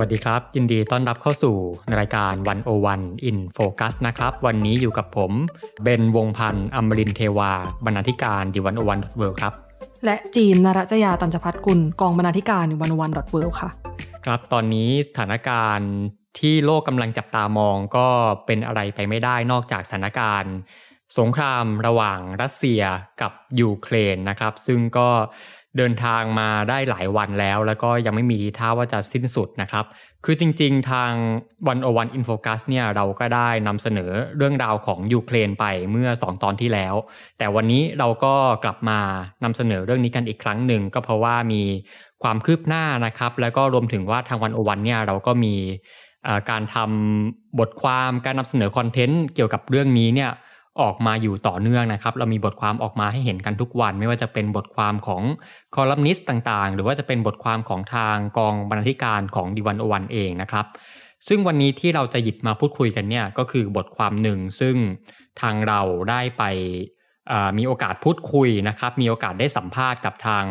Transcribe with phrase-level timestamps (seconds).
[0.00, 1.56] สวัสดีครับ ยินดีต้อนรับเข้าสู่
[1.98, 5.32] รายการ101 In Focus นะครับ วันนี้อยู่กับผม
[5.82, 7.52] เบนวงศ์พันธ์อมรินทร์เทวา
[7.84, 9.52] บรรณาธิการดีวันโอวันเวิครับ
[10.04, 13.68] และจีน ณรัจญาตัญจพัฒน์กุล กองบรรณาธิการ101.world ค่ะ
[14.24, 15.92] ครับตอนนี้สถานการณ์
[16.38, 18.08] ที่โลกกำลังจับตามองก็
[18.46, 20.54] เป็นอะไรไปไม่ได้นอกจากสถานการณ์
[21.18, 22.82] สงครามระหว่างรัสเซีย
[23.20, 25.08] กับยูเครนนะครับ ซึ่งก็
[25.78, 29.84] เดินทางมาได้หลายวันแล้ว แล้วก็ยังไม่มีทีท่าว่าจะสิ้นสุดนะครับ
[30.24, 31.12] คือจริงๆ ทาง
[31.68, 36.94] 101 In Focus เนี่ยเราก็ได้นำเสนอเรื่องราวของยูเครนไปเมื่อ 2 ตอนที่แล้ว
[37.38, 38.98] แต่วันนี้เราก็กลับมา
[39.44, 41.62] นำเสนอเรื่องนี้กันอีกครั้งหนึ่ง ก็เพราะว่ามี
[42.22, 45.54] ความคืบหน้านะครับ แล้วก็รวมถึงว่าทาง 101 เนี่ยเราก็มี
[46.50, 50.30] การทำบทความการนำเสนอ content เกี่ยวกับเรื่องนี้เนี่ย
[50.80, 55.22] ออกมาอยู่ต่อเนื่องนะครับ เรามีบทความออกมาให้เห็นกันทุกวัน ไม่ว่าจะเป็นบทความของ
[55.74, 60.66] คอลัมนิสต์ต่างๆ หรือว่าจะเป็นบทความของทางกองบรรณาธิการของดีวันโอวันเองนะครับ
[61.28, 64.76] ซึ่งวันนี้ที่เราจะหยิบมาพูดคุยกันเนี่ยก็คือบทความหนึ่งซึ่ง
[65.40, 66.42] ทางเราได้ไป
[67.58, 70.44] มีโอกาสพูดคุยนะครับ มีโอกาสได้สัมภาษณ์กับทาง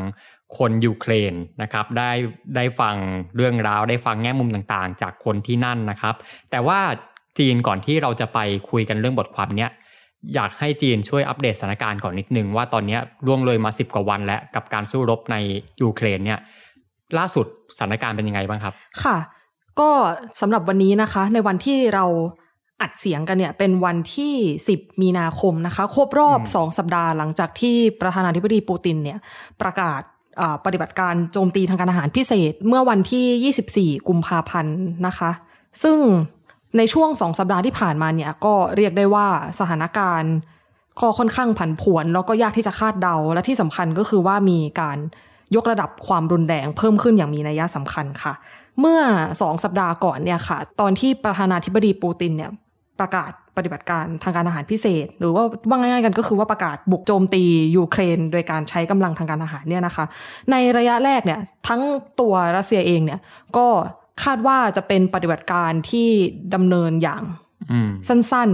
[0.58, 2.12] คนยูเครนนะครับได้
[2.56, 2.96] ได้ฟัง
[3.36, 6.16] เรื่องราว ได้ฟังแง่มุมต่างๆ จากคนที่นั่นนะครับ
[6.52, 6.80] แต่ว่า
[7.40, 9.70] จีนก่อนที่เราจะไปคุยกันเรื่องบทความเนี้ย
[10.34, 15.36] อยากให้จีนช่วยอัปเดตสถานการณ์ก่อนนิดนึงว่าตอนเนี้ยล่วงเลยมา 10 กว่าวันแล้วกับการสู้รบใน
[15.82, 16.40] ยูเครนเนี่ย
[17.18, 17.46] ล่าสุด
[17.76, 19.18] สถานการณ์เป็นยังไงบ้างครับ ค่ะ
[19.80, 19.90] ก็
[20.42, 22.06] สำหรับวันนี้นะคะ ในวันที่เรา
[22.82, 24.34] อัดเสียงกันเนี่ยเป็นวันที่
[24.70, 29.20] 10 มีนาคมนะคะ ครบรอบอืม2สัปดาห์หลังจากที่ประธานาธิบดีปูตินเนี่ย
[29.62, 30.02] ประกาศ
[30.42, 34.78] อ่าปฏิบัติการโจมตีทางการอาหารพิเศษเมื่อวันที่ 24 กุมภาพันธ์
[35.08, 35.32] นะคะ
[35.84, 35.98] ซึ่ง
[36.78, 39.28] ในช่วง2สัปดาห์ที่ผ่านมาเนี่ยก็เรียกได้ว่า
[39.60, 40.34] สถานการณ์
[41.02, 44.98] ก็ค่อนข้างผันผวน แล้วก็ยากที่จะคาดเดา และที่สำคัญก็คือว่ามีการ
[45.56, 48.34] ยกระดับความรุนแรงเพิ่มขึ้นอย่างมีนัยสำคัญค่ะ
[48.80, 49.00] เมื่อ
[49.42, 52.52] สองสัปดาห์ก่อนเนี่ยค่ะ ตอนที่ประธานาธิบดีปูตินเนี่ย
[53.00, 57.44] ประกาศปฏิบัติการทางการอาหารพิเศษ หรือว่าว่าง่ายๆกันก็คือว่าประกาศบุกโจมตี
[57.78, 60.06] ยูเครน โดยการใช้กำลังทางการอาหารเนี่ยนะคะ
[60.52, 61.82] ในระยะแรกเนี่ยทั้ง
[62.20, 63.20] ตัวรัสเซียเองเนี่ย
[63.58, 63.68] ก็
[64.24, 66.10] คาดว่าจะเป็นปฏิบัติการที่
[66.54, 67.24] ดำเนินอย่าง
[67.72, 68.50] อืมสั้น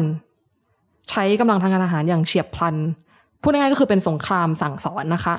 [0.53, 2.75] ๆ ใช้กำลังทางการอาหารอย่างเฉียบพลัน
[3.41, 5.35] พูดง่ายๆก็คือเป็นสงครามสั่งสอนนะคะ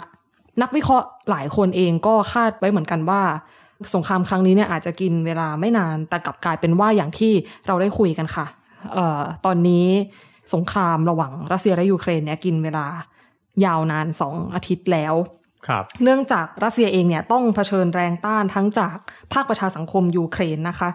[0.62, 3.22] นักวิเคราะห์หลายคนเองก็คาดไว้เหมือนกันว่า
[3.94, 7.32] สงครามครั้งนี้เนี่ยอาจจะกินเวลาไม่นาน แต่กลับกลายเป็นว่าอย่างที่
[7.66, 8.46] เราได้คุยกันค่ะ
[8.92, 9.86] เอ่อตอนนี้
[10.54, 12.86] สงครามระหว่างรัสเซียและยูเครนเนี่ยกินเวลา
[13.64, 15.32] ยาวนานสองอาทิตย์แล้วครับ
[16.02, 18.96] เนื่องจากรัสเซียเองเนี่ยต้องเผชิญแรงต้านทั้งจาก
[19.32, 20.88] ภาคประชาสังคมยูเครนนะคะ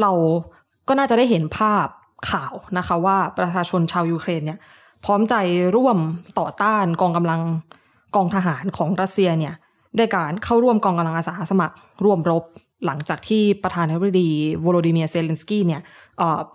[0.00, 0.12] เรา
[0.88, 1.86] ก็น่าจะได้เห็นภาพ
[2.30, 4.58] ข่าวนะคะ ว่าประชาชนชาวยูเครนเนี่ย
[5.04, 5.34] พร้อมใจ
[5.76, 5.98] ร่วม
[6.38, 7.40] ต่อต้านกองกำลัง
[8.16, 9.54] กองทหารของรัสเซียเนี่ย
[9.98, 12.44] ด้วยการเข้าร่วมกองกำลังอาสาสมัคร ร่วมรบ
[12.86, 14.30] หลังจากที่ประธานาธิบดี
[14.62, 15.82] โวโลดิเมียร์ เซเลนสกีเนี่ย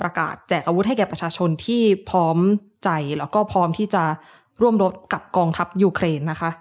[0.01, 2.37] ประกาศแจกอาวุธให้แก่ประชาชนที่พร้อม
[2.83, 4.03] ใจแล้วก็พร้อมที่จะ
[4.61, 6.51] ร่วมรบกับกองทัพยูเครนนะคะ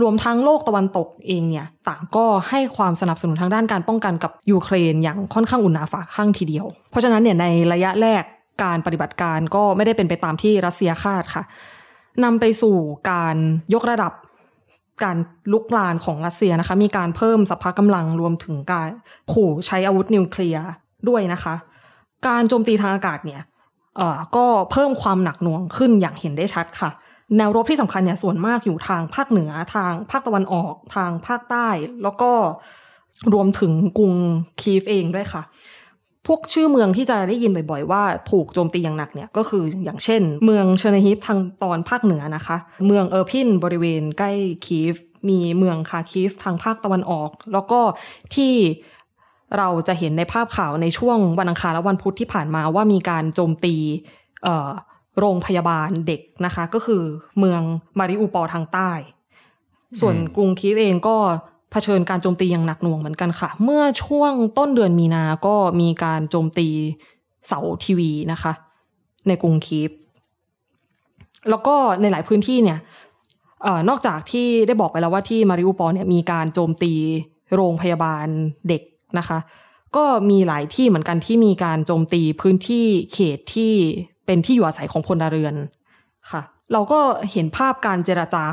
[0.00, 8.22] รวมทั้งโลกตะวันตกเองเนี่ยต่างก็ให้ความสนับสนุนทางด้านการป้องกันกับยูเครนอย่างค่อนข้างอุ่นหนาฝาข้างทีเดียว เพราะฉะนั้นเนี่ยในระยะแรก
[8.64, 11.42] การปฏิบัติการก็ไม่ได้เป็นไปตามที่รัสเซียคาดค่ะ
[12.24, 12.76] นำไปสู่
[13.10, 13.36] การ
[13.74, 14.12] ยกระดับ
[15.02, 15.16] การ
[15.52, 18.88] ลุกลานของรัสเซียนะคะ มีการเพิ่มสัพพกำลังรวมถึงการ
[19.32, 20.66] ขู่ใช้อาวุธนิวเคลียร์
[21.08, 21.54] ด้วยนะคะ
[22.26, 23.42] การโจมตีทางอากาศเนี่ย
[24.36, 26.90] ก็เพิ่มความหนักหน่วงขึ้นอย่างเห็นได้ชัดค่ะ
[27.36, 31.68] แนวรบที่สำคัญเนี่ยส่วนมากอยู่ทางภาคเหนือทางภาคตะวันออกทางภาคใต้
[32.02, 32.30] แล้วก็
[33.32, 34.14] รวมถึงกรุง
[34.60, 35.42] คีฟเองด้วยค่ะ
[36.26, 42.56] พวกชื่อเมืองที่จะได้ยินบ่อยๆ ว่าถูกโจมตีอย่างหนักเนี่ยก็คืออย่างเช่น เมืองเชอร์นิฮิฟทางตอนภาคเหนือนะคะ
[42.86, 44.32] เมืองเออร์ปินบริเวณใกล้
[44.66, 44.94] คีฟ
[45.28, 47.80] มีเมืองคาร์คีฟทางภาคตะวันออก แล้วก็
[48.34, 48.52] ที่
[49.58, 53.76] เราจะเห็นในภาพข่าวในช่วงวันอังคารและวันพุธที่ผ่านมาว่ามีการโจมตี
[54.44, 54.70] เอ่อ
[55.18, 57.02] โรงพยาบาลเด็กนะคะ ก็คือ
[57.38, 57.62] เมือง
[57.98, 58.90] มาริอูปอลทางใต้
[60.00, 61.16] ส่วนอืมกรุงคีฟเองก็
[61.70, 66.68] เผชิญการโจมตีอย่างหนักหน่วงเหมือนกันค่ะ เมื่อช่วงต้นเดือนมีนาก็มีการโจมตี
[67.46, 68.52] เสาทีวีนะคะ
[69.28, 69.90] ในกรุงคีฟ
[71.50, 72.78] แล้วก็ในหลายพื้นที่เนี่ย
[73.62, 76.92] เออนอกจากที่ได้บอกไปแล้วว่าที่มาริอูปอลเนี่ยมีการโจมตี
[77.54, 78.26] โรงพยาบาล
[78.68, 78.82] เด็ก
[79.18, 79.38] นะคะ
[79.96, 83.74] ก็มีหลายที่เหมือนกันที่มีการโจมตีพื้นที่เขตที่
[84.26, 85.54] เป็นที่อยู่อาศัยของพลเรือน
[86.30, 86.42] ค่ะ
[86.72, 87.00] เราก็
[87.32, 88.44] เห็นภาพการเจรจา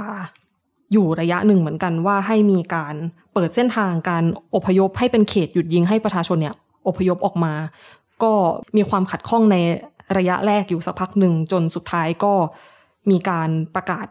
[0.94, 2.96] อยู่ระยะหนึ่งเหมือนกันว่าให้มีการ
[3.34, 4.24] เปิดเส้นทางการ
[4.56, 6.56] อพยพให้เป็นเขตหยุดยิงให้ประชาชนเนี่ย
[6.88, 7.54] อพยพออกมา
[8.24, 8.32] ก็
[8.78, 9.58] มีความขัดข้องใน
[10.18, 12.34] ระยะแรกอยู่สักพักหนึ่งจนสุดท้ายก็
[13.12, 14.06] มีการประกาศ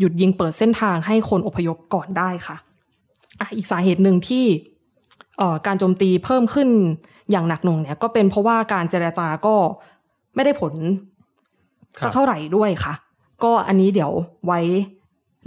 [0.00, 2.56] หยุดยิงเปิดเส้นทางให้คนอพยพก่อนได้ค่ะ
[3.40, 4.44] อะอีกสาเหตุหนึ่งที่
[5.66, 6.68] การโจมตีเพิ่มขึ้น
[7.30, 9.56] อย่างหนักหน่วงเนี่ยก็เป็นเพราะว่าการเจรจาก็
[10.34, 10.74] ไม่ได้ผล
[12.02, 12.94] สักเท่าไหร่ด้วยค่ะ
[13.44, 14.12] ก็อันนี้เดี๋ยว
[14.46, 14.60] ไว้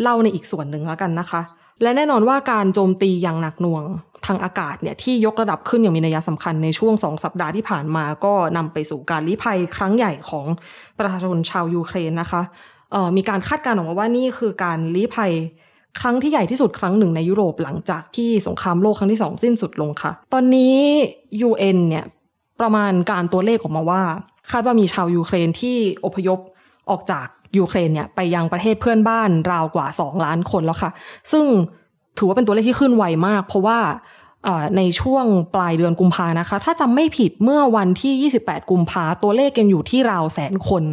[0.02, 1.42] เล่าในอีกส่วนหนึ่งแล้วกันนะคะ
[1.82, 3.84] และแน่นอนว่าการโจมตีอย่างหนักหน่วง
[4.26, 10.46] ทางอากาศเนี่ยที่ยกระดับขึ้นอย่างมีนัยสำคัญในช่วงสองสัปดาห์ที่ผ่านมา ก็นำไปสู่การลี้ภัยครั้งใหญ่ของ
[11.00, 12.42] ประชาชนชาวยูเครนนะคะ
[13.18, 15.32] มีการคาดการณ์ออกมาว่านี่คือการลี้ภัย
[16.00, 20.76] ครั้งที่ใหญ่ที่สุดครั้งหนึ่งในยุโรปหลังจากที่สงครามโลกครั้งที่สองสิ้นสุดลงค่ะ ตอนนี้
[21.48, 22.06] UN เนี่ย
[22.62, 24.02] ประมาณการตัวเลขออกมาว่า
[24.52, 26.40] คาดว่ามีชาวยูเครนที่อพยพ
[26.90, 27.28] ออกจาก
[27.58, 30.92] ยูเครนเนี่ยไปยังประเทศเพื่อนบ้านราวกว่า 2 ล้านคนแล้วค่ะ
[31.32, 31.46] ซึ่ง
[32.18, 33.80] ถือว่าเป็นตัวเลขที่ขึ้นไวมาก เพราะว่า
[34.78, 40.84] ในช่วงปลายเดือนกุมภานะคะ ถ้าจำไม่ผิดเมื่อวันที่ 28 กุมภาตัวเลขยังอยู่ที่ราวแสนคน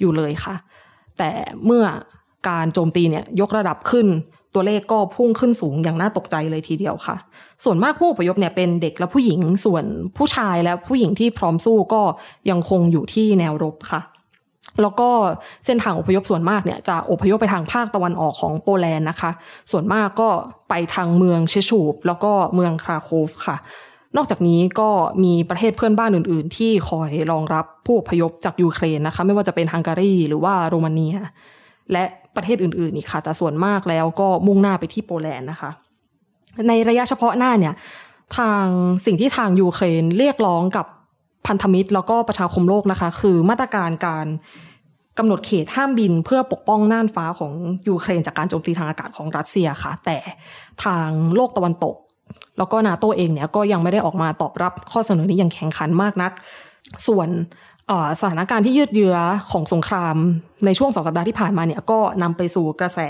[0.00, 0.54] อยู่เลยค่ะ
[1.18, 1.30] แต่
[1.64, 1.84] เมื่อ
[2.48, 4.06] การโจมตีเนี่ยยกระดับขึ้น
[4.54, 7.16] ตัวเลขก็พุ่งขึ้นสูงอย่างน่าตกใจเลยทีเดียวค่ะ
[7.64, 9.84] ส่วนมากผู้อพยพเนี่ยเป็นเด็กและผู้หญิง ส่วน
[10.16, 12.02] ผู้ชายและผู้หญิงที่พร้อมสู้ก็
[12.50, 14.00] ยังคงอยู่ที่แนวรบค่ะ
[14.82, 15.10] แล้วก็
[15.66, 19.30] เส้นทางอพยพส่วนมากเนี่ยจะอพยพไปทางภาคตะวันออกของโปแลนด์นะคะ
[19.70, 20.28] ส่วนมากก็
[20.68, 23.56] ไปทางเมืองเชชูบแล้วก็เมืองคราโคฟค่ะ
[24.16, 24.90] นอกจากนี้ก็
[25.24, 31.16] มีประเทศเพื่อนบ้านอื่น ๆ ที่คอยรองรับผู้อพยพจากยูเครนนะคะ ไม่ว่าจะเป็นฮังการีหรือว่าโรมาเนีย
[31.92, 32.04] และ
[32.36, 35.70] ประเทศอื่นๆอีกค่ะ แต่ส่วนมากแล้วก็มุ่งหน้าไปที่โปแลนด์นะคะ
[36.68, 37.74] ในระยะเฉพาะหน้าเนี่ย
[38.38, 38.64] ทาง
[39.06, 40.86] สิ่งที่ทางยูเครนเรียกร้องกับ
[41.46, 44.26] พันธมิตร แล้วก็ประชาคมโลกนะคะ คือมาตรการการ
[45.18, 47.52] กำหนดเขตห้ามบินเพื่อปกป้องน่านฟ้าของ
[47.88, 50.18] ยูเครนจากการโจมตีทางอากาศของรัสเซียค่ะ แต่
[50.84, 51.96] ทางโลกตะวันตก
[52.58, 56.32] แล้วก็นาโตเองเนี่ยก็ยังไม่ได้ออกมาตอบรับข้อเสนอนี้อย่างแข็งขันมากนัก
[57.06, 57.28] ส่วน
[58.20, 59.16] สถานการณ์ที่ยืดเยื้อ
[59.50, 60.16] ของสงคราม
[60.66, 63.00] ในช่วงสองสัปดาห์ที่ผ่านมาเนี่ยก็นำไปสู่กระแส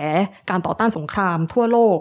[0.51, 1.99] การต่อต้านสงครามทั่วโลก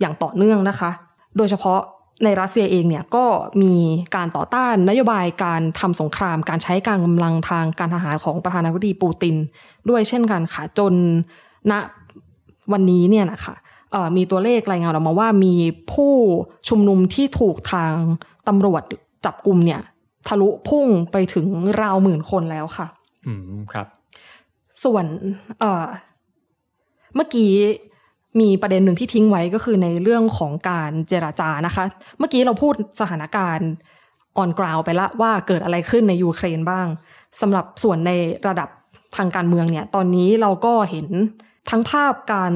[0.00, 0.90] อย่างต่อเนื่องนะคะ
[1.36, 1.80] โดยเฉพาะ
[2.24, 3.24] ในรัสเซียเองเนี่ยก็
[3.62, 3.74] มี
[4.16, 9.36] การต่อต้านนโยบายการทำสงคราม การใช้การกำลังทางการทหารของประธานาธิบดีปูติน
[9.88, 10.92] ด้วยเช่นกันค่ะจน
[11.70, 11.72] ณ
[12.72, 13.54] วันนี้เนี่ยนะคะ
[14.16, 15.54] มีตัวเลขรายงานออกมาว่ามี
[15.92, 16.14] ผู้
[16.68, 17.92] ชุมนุมที่ถูกทาง
[18.48, 18.82] ตำรวจ
[19.24, 19.80] จับกลุ่มเนี่ย
[20.28, 21.46] ทะลุพุ่งไปถึง
[21.82, 22.86] ราวหมื่นคนแล้วค่ะ
[23.26, 23.86] อืมครับ
[24.84, 25.04] ส่วน
[25.60, 25.86] เอ่อ
[27.14, 27.52] เมื่อกี้
[28.40, 31.84] มีประเด็นหนึ่งที่ทิ้งไว้ก็คือในเรื่องของการเจราจานะคะ
[32.18, 33.70] เมื่อกี้เราพูดสถานการณ์
[34.36, 36.86] ออนกราวไปละว่าเกิดอะไรขึ้นในยูเครนบ้าง
[37.40, 38.10] สำหรับส่วนใน
[38.48, 38.68] ระดับ
[39.16, 41.06] ทางการเมืองเนี่ย ตอนนี้เราก็เห็น
[41.70, 42.52] ทั้งภาพการ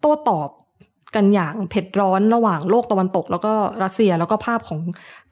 [0.00, 0.48] โต้ตอบ
[1.14, 3.52] กันอย่างเผ็ดร้อนระหว่างโลกตะวันตก แล้วก็
[3.82, 4.80] รัสเซียแล้วก็ภาพของ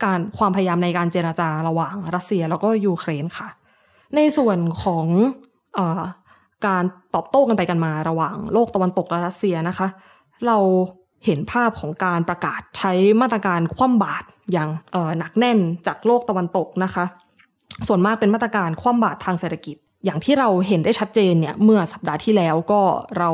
[0.04, 3.48] การความพยายามในการเจราจาระหว่างรัสเซียแล้วก็ยูเครนค่ะ
[4.16, 5.06] ในส่วนของ
[5.78, 5.80] อ
[6.66, 6.84] การ
[7.14, 9.88] ตอบโต้กันไปกันมาระหว่างโลกตะวันตกและรัสเซียนะคะ
[10.46, 10.58] เรา
[11.24, 14.68] เห็นภาพของการประกาศใช้มาตรการคว่ำบาตรอย่าง
[15.18, 17.04] หนักแน่นจากโลกตะวันตกนะคะ
[17.88, 22.82] ส่วนมากเป็นมาตรการคว่ำบาตรทางเศรษฐกิจ อย่างที่เราเห็นได้ชัดเจนเนี่ยเมื่อสัปดาห์ที่แล้วก็
[23.18, 23.30] เรา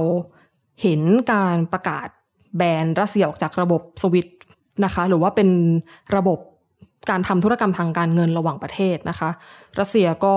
[0.83, 1.01] เห็น
[1.33, 2.09] การประกาศ
[2.57, 4.27] แบนรัสเซียออกจากระบบสวิต
[4.85, 5.49] นะคะ หรือว่าเป็น
[6.17, 6.39] ระบบ
[7.11, 9.31] การทำธุรกรรมทางการเงินระหว่างประเทศนะคะ
[9.79, 10.35] รัสเซียก็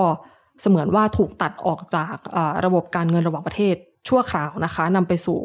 [0.60, 2.16] เสมือนว่าถูกตัดออกจาก
[2.64, 3.74] ระบบการเงินระหว่างประเทศ
[4.08, 5.38] ชั่วคราวนะคะนำไปสู่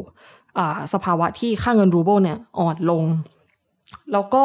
[0.94, 3.04] สภาวะที่ค่าเงินรูเบิลเนี่ยอ่อนลง
[4.14, 4.44] แล้วก็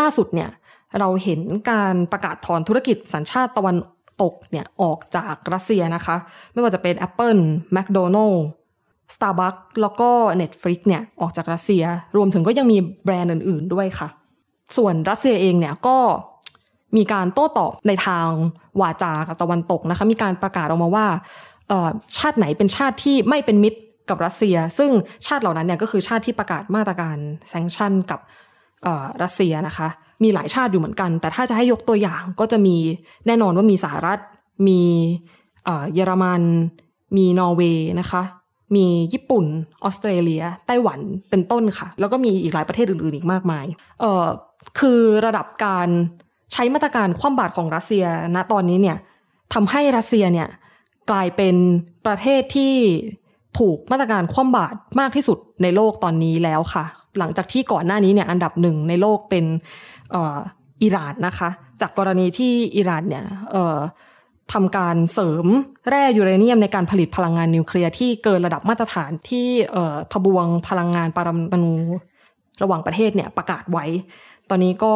[0.00, 0.50] ล่าสุดเนี่ย
[0.98, 3.76] เราเห็นการประกาศถอนธุรกิจสัญชาติตะวัน
[4.22, 6.16] ตกเนี่ยออกจากรัสเซียนะคะ
[6.52, 7.42] ไม่ว่าจะเป็น Apple
[7.76, 8.38] McDonald
[9.14, 11.84] Starbucks แล้วก็ Netflix เนี่ยออกจากรัสเซีย
[12.16, 14.08] รวมถึงก็ยังมีแบรนด์อื่น ๆ ด้วยค่ะ
[14.76, 15.98] ส่วนรัสเซียเองเนี่ยก็
[16.96, 18.26] มีการโต้ตอบในทาง
[18.80, 21.06] วาจากับตะวันตกนะคะ มีการประกาศออกมาว่า
[22.18, 24.90] ชาติไหนเป็นชาติที่ไม่เป็นมิตรกับรัสเซีย ซึ่ง
[25.26, 27.16] ชาติเหล่านั้นเนี่ยก็คือชาติที่ประกาศมาตรการ
[27.48, 28.20] แซงชั่นกับ
[29.22, 29.88] รัสเซียนะคะ
[30.22, 32.76] มีหลายชาติอยู่เหมือนกัน แต่ถ้าจะให้ยกตัวอย่างก็จะมี
[33.26, 34.18] แน่นอนว่ามีสหรัฐ
[34.68, 34.82] มี
[35.66, 36.42] เยอรมัน
[37.16, 38.22] มีนอร์เวย์นะคะ
[38.76, 39.44] มีญี่ปุ่น
[39.84, 41.00] ออสเตรเลีย ไต้หวัน
[41.30, 43.64] เป็นต้นค่ะ แล้วก็มีอีกหลายประเทศอื่นๆอีกมากมาย
[44.00, 44.26] เอ่อ
[44.78, 45.88] คือระดับการ
[46.52, 48.98] ใช้มาตรการคว่ำบาตรของรัสเซียณตอนนี้เนี่ย
[49.54, 50.48] ทำให้รัสเซียเนี่ย
[51.10, 51.56] กลายเป็น
[52.06, 52.74] ประเทศที่
[53.58, 56.84] ถูกมาตรการคว่ำบาตรมากที่สุดในโลกตอนนี้แล้วค่ะ
[57.18, 59.44] หลังจากที่ก่อนหน้านี้เนี่ยอันดับหนึ่งในโลกเป็น
[60.82, 61.48] อิหร่านนะคะ
[61.80, 63.78] จากกรณีที่อิหร่านเนี่ยเอ่อ
[64.52, 65.46] ทำการเสริม
[65.88, 71.74] แร่ยูเรเนียมในการผลิตพลังงานนิวเคลียร์ที่เกินระดับมาตรฐานที่เอ่อทบวงพลังงานปรมาณู
[72.62, 73.84] ระหว่างประเทศเนี่ยประกาศไว้
[74.48, 74.94] ตอนนี้ก็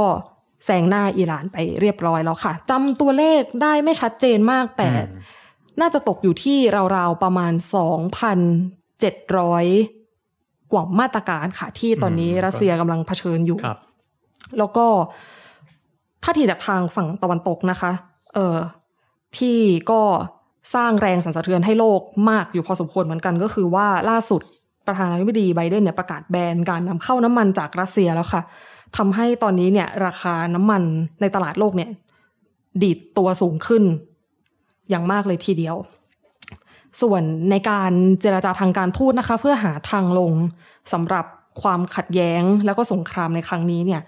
[0.64, 5.20] แซงหน้าอิหร่านไปเรียบร้อยแล้วค่ะจำตัวเลขได้ไม่ชัดเจนมากแต่อืม
[5.80, 6.58] น่าจะตกอยู่ที่
[6.96, 7.52] ราวๆประมาณ
[8.72, 13.78] 2,700 กว่ามาตรการค่ะ ที่ตอนนี้อืมรัสเซียกำลังเผชิญอยู่ครับ
[14.58, 14.86] แล้วก็
[16.22, 17.90] ถ้าทีจากทางฝั่งตะวันตกนะคะ
[18.34, 18.56] เออ
[19.38, 19.58] ที่
[19.90, 20.00] ก็
[20.74, 22.00] สร้างแรงสั่นสะเทือนให้โลก
[22.30, 24.42] มากอยู่พอสมควรเหมือนกันก็คือว่าล่าสุด
[24.86, 28.42] ประธานาธิบดีไบเดนเนี่ยประกาศแบนการนำเข้าน้ำมันจากรัสเซียแล้วค่ะ
[28.96, 30.82] ทำให้ตอนนี้เนี่ยราคาน้ำมัน
[31.20, 31.90] ในตลาดโลกเนี่ย
[32.82, 33.82] ดีดตัวสูงขึ้น
[34.90, 35.76] อย่างมากเลยทีเดียว
[37.02, 40.32] ส่วนในการเจราจาทางการทูตนะคะ เพื่อหาทางลง
[40.92, 41.26] สำหรับ
[41.62, 44.02] ความขัดแย้งแล้วก็สงครามในครั้งนี้เนี่ย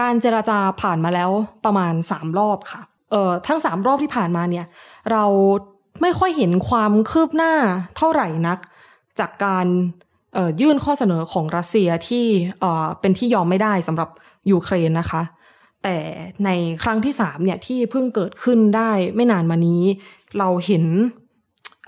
[0.00, 1.30] การเจราจาผ่านมาแล้ว
[1.64, 4.66] ประมาณสามรอบค่ะ เอ่อทั้งสามรอบที่ผ่านมาเนี่ย
[5.12, 5.24] เรา
[6.02, 7.52] ไม่ค่อยเห็นความคืบหน้า
[7.96, 8.58] เท่าไหร่นัก
[9.20, 9.66] จากการ
[10.34, 12.26] เอ่อยื่นข้อเสนอของรัสเซียที่
[12.60, 14.08] เอ่อเป็นที่ยอมไม่ได้สำหรับ
[14.50, 15.22] ยูเครนนะคะ
[15.82, 15.96] แต่
[16.44, 16.50] ใน
[16.82, 19.82] ครั้งที่สามเนี่ยที่เพิ่งเกิดขึ้นได้ไม่นานมานี้
[20.38, 20.84] เราเห็น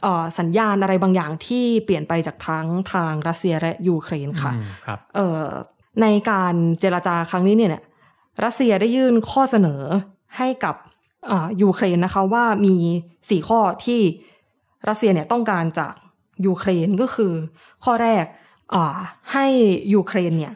[0.03, 5.47] เอ่อสัญญาณอะไรบางอย่างที่เปลี่ยนไปจากทั้งทางรัสเซียและยูเครนค่ะอืมครับเอ่อ
[6.03, 7.83] ในการเจรจาครั้งนี้เนี่ย
[8.45, 9.83] รัสเซียได้ยื่นข้อเสนอ
[10.39, 10.90] ให้กับอ่า
[11.63, 12.75] ยูเครนนะคะว่ามี
[13.29, 14.01] สี่ข้อที่
[14.89, 15.95] รัสเซียเนี่ยต้องการจาก
[16.47, 17.33] ยูเครนก็คือ
[17.85, 18.25] ข้อแรก
[19.33, 19.47] ให้
[19.95, 20.55] ยูเครนเนี่ย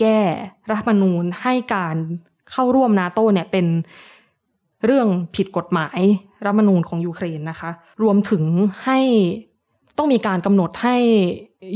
[0.00, 0.18] แก้
[0.70, 1.96] รัฐธรรมนูญให้การ
[2.52, 3.66] เข้าร่วมนาโตเนี่ยเป็น
[4.84, 6.00] เรื่องผิดกฎหมาย
[6.44, 7.70] รัฐธรรมนูญของยูเครนนะคะ
[8.02, 8.44] รวมถึง
[8.84, 9.00] ให้
[9.98, 10.96] ต้องมีการกำหนดให้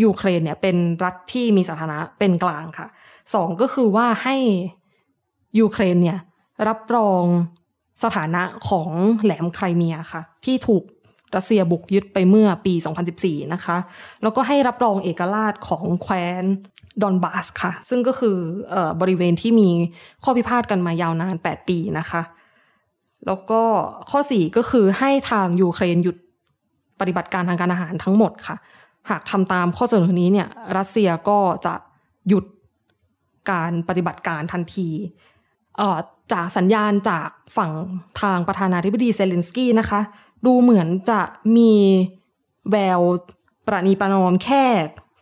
[0.05, 2.89] ยูเครนเนี่ยเป็นรัฐที่มีสถานะเป็นกลางค่ะ
[3.35, 4.37] สองก็คือว่าให้
[5.61, 6.19] ยูเครนเนี่ย
[6.69, 7.25] รับรอง
[8.04, 8.90] สถานะของ
[9.23, 10.85] แหลมไครเมียค่ะ ที่ถูก
[11.37, 12.75] รัสเซียบุกยึดไปเมื่อปี
[13.14, 13.76] 2014 นะคะ
[14.23, 16.45] แล้วก็ให้รับรองเอกราชของแคว้น
[17.02, 18.37] ดอนบาสค่ะ ซึ่งก็คือ
[18.73, 19.69] อบริเวณที่มี
[20.25, 22.23] ข้อพิพาทกันมายาวนาน 8 ปีนะคะ
[23.26, 23.62] แล้วก็
[24.11, 26.16] ข้อ 4 ก็คือให้ทางยูเครนหยุด
[27.00, 28.57] ปฏิบัติการทางการทหารทั้งหมดค่ะ
[29.11, 31.75] หากทำตามข้อเสนอนี้เนี่ย รัสเซียก็จะ
[32.28, 32.45] หยุด
[33.50, 34.88] การปฏิบัติการทันที
[36.33, 37.73] จากสัญญาณจากฝั่ง
[38.21, 40.00] ทางประธานาธิบดีเซเลนสกี้นะคะ
[40.47, 41.21] ดูเหมือนจะ
[41.57, 41.73] มี
[42.71, 43.00] แวว
[43.67, 44.65] ประนีประนอมแค่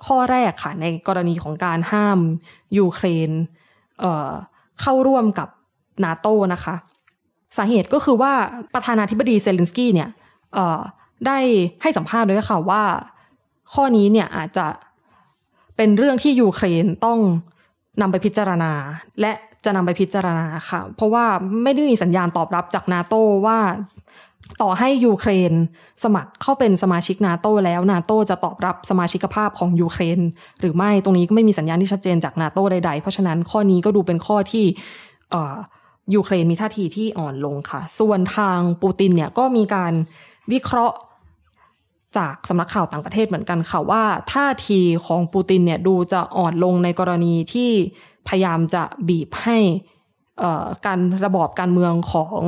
[0.06, 2.18] ข้อแรกค่ะ ในกรณีของการห้าม
[2.78, 4.02] ยูเครน
[4.80, 5.48] เข้าร่วมกับ
[6.04, 6.74] นาโตนะคะ
[7.56, 8.32] สาเหตุก็คือว่า
[8.74, 10.08] ประธานาธิบดีเซเลนสกี้เนี่ย
[11.26, 11.38] ได้
[11.82, 12.82] ให้สัมภาษณ์ด้วยค่ะว่า
[13.72, 14.66] ข้อนี้เนี่ยอาจจะ
[15.76, 17.18] เป็นเรื่องที่ยูเครนต้อง
[18.00, 18.72] นำไปพิจารณา
[19.20, 19.32] และ
[19.64, 21.24] จะนำไปพิจารณาค่ะ เพราะว่า
[21.62, 23.14] ไม่ได้มีสัญญาณตอบรับจากนาโต
[23.46, 23.58] ว่า
[24.62, 25.52] ต่อให้ยูเครน
[26.04, 30.20] สมัครเข้าเป็นสมาชิกนาโตแล้วนาโตจะตอบรับสมาชิกภาพของยูเครน
[30.60, 34.64] หรือไม่ตรงนี้ก็ไม่มีสัญญาณที่ชัดเจนจากนาโตใดๆ เพราะฉะนั้นข้อนี้ก็ดูเป็นข้อที่
[36.14, 39.92] ยูเครนมีท่าทีที่อ่อนลงค่ะ ส่วนทางปูตินเนี่ยก็มีการ
[40.52, 40.96] วิเคราะห์
[42.18, 47.70] จากสำนักข่าวต่างประเทศเหมือนกันค่ะว่าท่าทีของปูตินเนี่ยดูจะอ่อนลงในกรณีที่
[48.28, 49.58] พยายามจะบีบให้
[50.86, 52.40] การระบอบการเมืองของ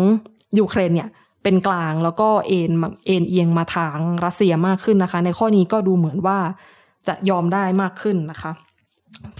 [0.58, 1.08] ยูเครนเนี่ย
[1.42, 2.72] เป็นกลางแล้วก็เอ็น
[3.06, 6.38] เอ็นเอียงมาทางรัสเซียมากขึ้นนะคะ ในข้อนี้ก็ดูเหมือนว่า
[7.08, 8.52] จะยอมได้มากขึ้นนะคะ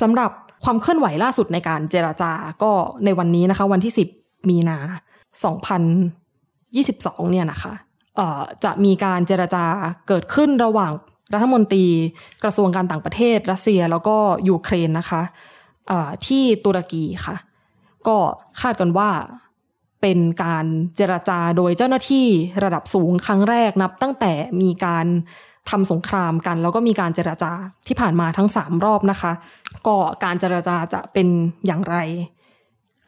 [0.03, 0.31] สำหรับ
[0.65, 2.33] ความเคลื่อนไหวล่าสุดในการเจราจา
[2.63, 2.73] ก็
[3.05, 4.79] ในวันนี้นะคะ วันที่ 10 มีนา
[6.45, 7.73] 2022 เนี่ยนะคะ
[8.65, 9.65] จะมีการเจราจา
[10.09, 10.93] เกิดขึ้นระหว่าง
[11.35, 11.87] รัฐมนตรี
[12.45, 14.17] กระทรวงการต่างประเทศรัสเซียแล้วก็
[14.49, 15.23] ยูเครนนะคะ
[16.27, 17.37] ที่ตุรกีค่ะ
[18.07, 18.17] ก็
[18.61, 19.11] คาดกันว่า
[20.01, 20.67] เป็นการ
[20.97, 22.27] เจรจาโดยเจ้าหน้าที่
[22.65, 25.07] ระดับสูงครั้งแรกนับ ตั้งแต่มีการ
[25.71, 27.53] ทำสงครามกัน แล้วก็มีการเจรจา
[27.87, 29.33] ที่ผ่านมาทั้งสามรอบนะคะ
[29.87, 31.29] ก็การเจรจาจะเป็น
[31.67, 31.97] อย่างไร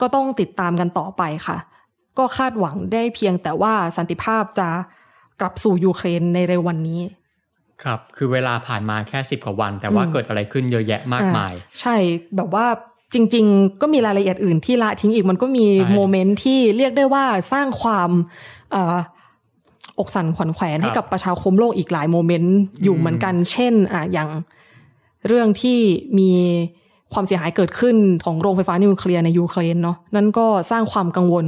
[0.01, 1.59] ก็ต้องติดตามกันต่อไปค่ะ
[2.19, 4.69] ก็คาดหวังได้เพียงแต่ว่าสันติภาพจะ
[5.41, 7.01] กลับสู่ยูเครนในเร็ววันนี้
[7.85, 11.97] ครับ คือเวลาผ่านมาแค่สิบกว่าวัน แต่ว่าอืมเกิดอะไรขึ้นเยอะแยะมากมายอ่ใช่
[12.37, 12.67] แบบว่า
[13.15, 18.11] จริง ๆ ก็มีรายละเอียดอื่นที่ละทิ้งอีกมันก็มีใช่โมเมนต์ที่เรียกได้ว่าสร้างความ
[18.73, 18.97] เอ่อ
[19.99, 24.29] อกสั่นขวัญแขวนให้กับประชาคมโลกอีกหลาย moment อยู่อืมเหมือนกัน เช่นอะอย่าง
[25.27, 25.79] เรื่องที่
[26.19, 26.31] มี
[27.13, 31.47] ความเสียหายเกิดขึ้นของโรงไฟฟ้านิวเคลียร์ในยูเครนเนาะนั่นก็สร้างความกังวล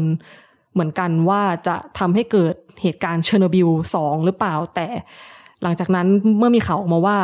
[0.73, 4.87] เหมือนกันว่าจะทำให้เกิดเหตุการณ์เชอร์โนบิลสองหรือเปล่า แต่
[5.65, 6.07] หลังจากนั้น
[6.39, 7.19] เมื่อมีข่าวออกมาว่า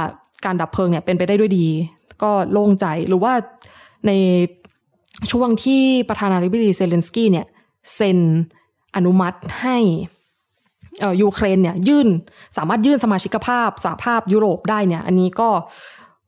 [0.45, 1.67] การดับเพลิงเนี่ยเป็นไปได้ด้วยดี
[2.23, 3.33] ก็โล่งใจหรือว่า
[4.07, 4.13] ใน
[5.31, 7.47] ช่วงที่ประธานาธิบดีเซเลนสกี้เนี่ย
[7.95, 8.19] เซ็น
[8.97, 9.77] อนุมัติให้
[11.23, 12.09] ยูเครนเนี่ยยื่น
[12.57, 15.49] สามารถยื่นสมาชิกภาพสหภาพยุโรปได้เนี่ยอันนี้ก็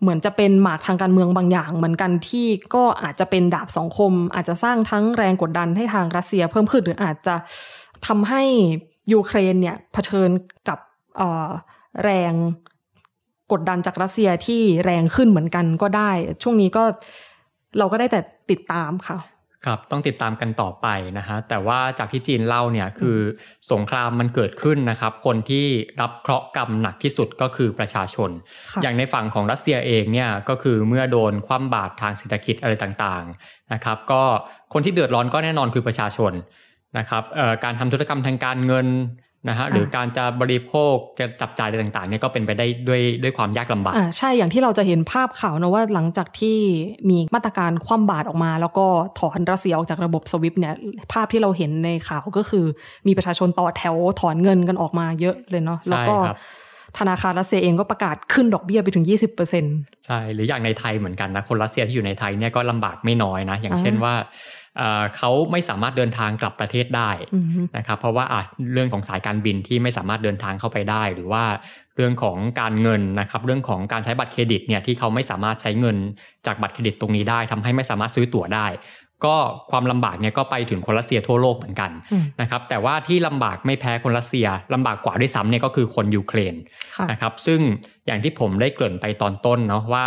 [0.01, 7.35] เหมือนจะเป็นหมากทางการเมืองบางอย่าง เหมือนกันที่ก็อาจจะเป็นดาบสองคม อาจจะสร้างทั้งแรงกดดันให้ทางรัสเซียเพิ่มขึ้นหรืออาจจะ
[8.07, 8.43] ทำให้
[9.13, 10.31] ยูเครนเนี่ยเผชิญ
[10.69, 10.79] กับ
[12.05, 12.33] แรง
[13.53, 16.11] กดดันจากรัสเซียที่แรงขึ้นเหมือนกันก็ได้
[16.43, 16.85] ช่วงนี้ก็
[17.79, 18.21] เราก็ได้แต่
[18.51, 19.19] ติดตามค่ะ
[19.67, 20.87] ครับต้องติดตามกันต่อไป
[21.19, 23.19] นะฮะแต่ว่าจากที่จีนเล่าเนี่ยคือ
[23.73, 25.67] สงครามมันเกิดขึ้นนะครับ คนที่
[26.01, 28.31] รับเคราะห์กรรมหนักที่สุดก็คือประชาชน
[28.73, 34.23] ค่ะอย่างในฝั่งของรัสเซียเองเนี่ยก็คือเมื่อโดนคว่ำบาตรทางเศรษฐกิจอะไรต่างๆนะครับ ก็
[34.73, 36.33] คนที่เดือดร้อนก็แน่นอนคือประชาชน
[36.99, 38.87] นะครับเอ่อการทำธุรกรรมทางการเงิน
[39.49, 46.59] นะฮะหรือการจะบริโภคจะจับจ่ายอะไรต่างๆเนี่ยก็เป็นไปได้ด้วยด้วยความยากลำบากอ่าใช่อย่างที่เราจะเห็นภาพข่าวนะว่าหลังจากที่
[47.11, 48.87] มีมาตรการคว่ำบาตรออกมา แล้วก็
[49.19, 50.75] ถอนรัสเซียออกจากระบบสวิฟเนี่ย
[51.13, 52.65] ภาพที่เราเห็นในข่าวก็คือ
[53.07, 56.39] มีประชาชนต่อแถวถอนเงินกันออกมาเยอะเลยเนาะแล้วก็ครับ
[56.99, 64.15] ธนาคารรัสเซียเองก็ประกาศขึ้นดอกเบี้ยไปถึง 20%เใช่ หรืออย่างในไทยเหมือนกันนะ คนรัสเซียที่อยู่ในไทยเนี่ยก็ลำบากไม่น้อยนะ อย่างอ่าเช่นว่า
[64.79, 71.45] เอ่อเขาไม่สามารถเดินทางกลับประเทศได้อืมนะครับเพราะว่าอะเรื่องของสายการบินที่ไม่สามารถเดินทางเข้าไปได้ หรือว่า
[71.97, 75.97] เรื่องของการเงินนะครับเรื่องของการใช้บัตรเครดิตเนี่ยที่เขาไม่สามารถใช้เงิน
[76.47, 78.67] จากบัตรเครดิตตรงนี้ได้ทำให้ไม่สามารถซื้อตั๋วได้
[79.27, 79.37] ก็
[79.71, 86.55] ความลำบากเนี่ยก็ไปถึงคนรัสเซียทั่วโลกเหมือนกันอืมนะครับแต่ว่าที่ลำบากไม่แพ้คนรัสเซียลำบากกว่าด้วยซ้ำเนี่ยก็คือคนยูเครน
[86.97, 87.61] ค่ะนะครับซึ่ง
[88.07, 90.07] อย่างที่ผมได้เกริ่นไปตอนต้นเนาะว่า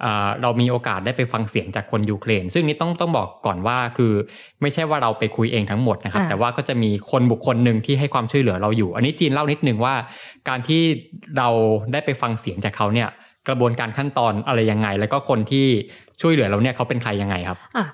[0.00, 4.12] เอ่อเรามีโอกาสได้ไปฟังเสียงจากคนยูเครน ซึ่งนี่ต้องต้องบอกก่อนว่าคือ
[4.62, 9.94] ไม่ใช่ว่าเราไปคุยเองทั้งหมดนะครับอ่าแต่ว่าก็จะมีคนบุคคลหนึ่งที่ให้ความช่วยเหลือเราอยู่ อันนี้จีนเล่านิดนึงว่า
[10.48, 10.82] การที่
[11.38, 11.48] เรา
[11.92, 13.08] ได้ไปฟังเสียงจากเขาเนี่ย
[13.48, 15.66] กระบวนการขั้นตอนอะไรยังไง แล้วก็คนที่
[16.20, 17.86] ช่วยเหลือเราเนี่ยเขาเป็นใครยังไงครับอะ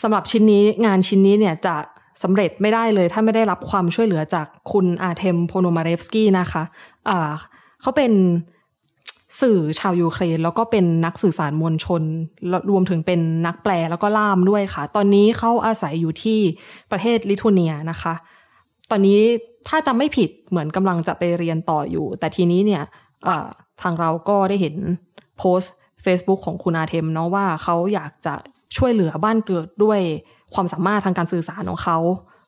[0.00, 1.76] สำหรับชิ้นนี้งานชิ้นนี้เนี่ยจะ
[2.22, 6.62] สำเร็จไม่ได้เลย ถ้าไม่ได้รับความช่วยเหลือจากคุณอาเทมโพโนมาเรฟสกี้นะคะ
[7.08, 7.30] อ่า
[7.80, 8.12] เขาเป็น
[9.40, 12.02] สื่อชาวยูเครน แล้วก็เป็นนักสื่อสารมวลชน
[12.70, 16.38] รวมถึงเป็นนักแปลแล้วก็ล่ามด้วยค่ะ ตอนนี้เขาอาศัยอยู่ที่
[16.90, 18.14] ประเทศลิทัวเนียนะคะ
[18.90, 19.18] ตอนนี้
[19.68, 22.82] ถ้าจำไม่ผิดเหมือนกำลังจะไปเรียนต่ออยู่ แต่ทีนี้เนี่ย
[23.82, 24.74] ทางเราก็ได้เห็น
[25.38, 25.72] โพสต์
[26.04, 28.34] Facebook ของคุณอาเทมเนาะว่าเขาอยากจะ
[28.76, 30.00] ช่วยเหลือบ้านเกิดด้วย
[30.54, 31.98] ความสามารถทางการสื่อสารของเขา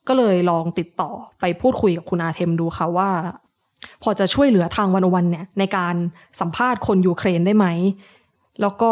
[0.09, 1.11] ก็เลยลองติดต่อ
[1.41, 3.11] ไปพูดคุยกับคุณอาเทมดูค่ะว่า
[4.03, 5.95] พอจะช่วยเหลือทางวันวันเนี่ยในการ
[6.41, 7.67] สัมภาษณ์คนยูเครนได้ไหม
[8.61, 8.91] แล้วก็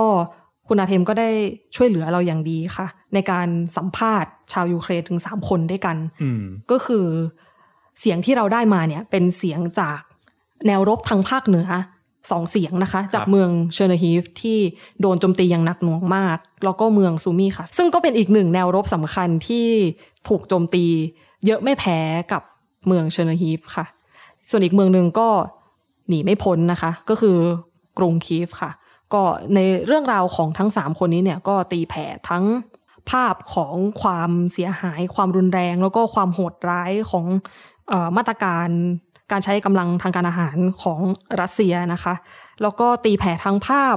[0.69, 1.31] คุณอาเทมก็ได้
[1.77, 7.07] ช่วยเหลือเราอย่างดีค่ะ ในการสัมภาษณ์ชาวยูเครนถึงสามคนด้วยกันอืมก็คือ
[8.01, 10.01] เสียงที่เราได้มาเนี่ยเป็นเสียงจาก
[10.67, 11.69] แนวรบทางภาคเหนือ
[12.31, 14.59] สองเสียงนะคะ จากเมืองเชอร์นีฮีฟที่
[15.01, 19.67] โดนโจมตีอย่างหนักหน่วงมาก แล้วก็เมืองซูมี่ค่ะ ซึ่งก็เป็นอีกหนึ่งแนวรบสำคัญที่
[20.29, 20.85] ถูกโจมตี
[21.47, 21.99] เยอะไม่แพ้
[22.33, 22.43] กับ
[22.87, 23.85] เมืองเชอร์นีฮีฟค่ะ
[24.51, 25.29] ส่วนอีกเมืองหนึ่งก็
[26.09, 27.39] หนีไม่พ้นนะคะ ก็คือ
[27.99, 28.71] กรุงคีฟค่ะ
[29.13, 29.23] ก็
[29.55, 32.45] ในเรื่องราวของทั้งสามคนนี้เนี่ยก็ตีแผ่ทั้ง
[33.11, 37.27] ภาพของความเสียหาย ความรุนแรง แล้วก็ความโหดร้ายของ
[37.89, 38.69] เออมาตรการ
[39.33, 41.01] การใช้กำลังทางการอาหารของ
[41.41, 42.15] รัสเซียนะคะ
[42.63, 43.97] แล้วก็ตีแผ่ทั้งภาพ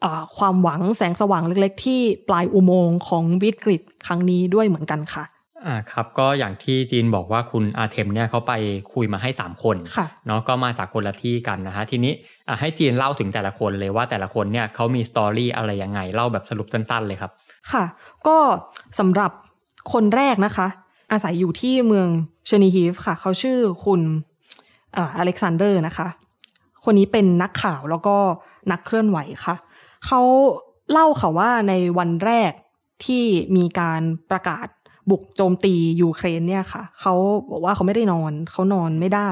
[0.00, 5.24] เอ่อความหวังแสงสว่างเล็กๆ ที่ปลายอุโมงค์ของวิกฤตครั้งนี้ด้วยเหมือนกันค่ะ
[5.66, 8.52] อ่าครับก็อย่างที่จีนบอกว่าคุณอาเทมเนี่ยเขาไป
[8.94, 12.12] คุยมาให้ 3 คนค่ะเนาะก็มาจากคนละที่กันนะฮะทีนี้
[12.48, 17.30] อะให้จีนเล่าถึงแต่ละคนเลยว่าแต่ละคนเนี่ยเขามี story อะไรยังไงเล่าแบบสรุปสั้นๆเลยครับ
[17.72, 17.84] ค่ะ
[18.26, 18.36] ก็
[18.98, 19.30] สำหรับ
[19.92, 20.68] คนแรกนะคะ
[21.12, 22.08] อาศัยอยู่ที่เมือง
[22.46, 26.08] เชอร์นีฮีฟค่ะ เขาชื่อคุณเอ่ออเล็กซานเดอร์นะคะ
[26.84, 28.16] คนนี้เป็นนักข่าวแล้วก็
[28.72, 29.54] นักเคลื่อนไหวค่ะ
[30.06, 30.20] เขา
[30.92, 32.52] เล่าค่ะว่าในวันแรก
[33.04, 33.24] ที่
[33.56, 34.66] มีการประกาศ
[35.10, 37.14] บุกโจมตียูเครนเนี่ยค่ะ เขา
[37.50, 39.30] บอกว่าเขาไม่ได้นอน เขานอนไม่ได้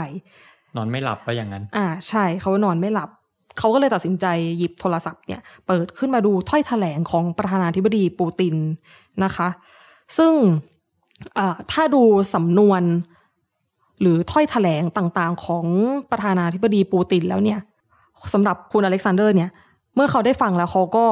[0.76, 3.10] นอนไม่หลับก็อย่างนั้น อ่าใช่เขานอนไม่หลับ
[3.58, 4.26] เขาก็เลยตัดสินใจ
[4.58, 8.54] หยิบโทรศัพท์เนี่ย เปิดขึ้นมาดูถ้อยแถลงของประธานาธิบดีปูติน
[9.24, 9.48] นะคะ
[10.18, 10.32] ซึ่ง
[11.38, 12.02] อ่าถ้าดู
[12.34, 12.82] สำนวน
[14.04, 15.66] หรือถ้อยแถลงต่างๆ ของ
[16.10, 17.58] ประธานาธิบดีปูตินแล้วเนี่ย
[18.32, 19.50] สำหรับคุณอเล็กซานเดอร์เนี่ย
[19.94, 21.06] เมื่อเขาได้ฟังแล้วเขาก็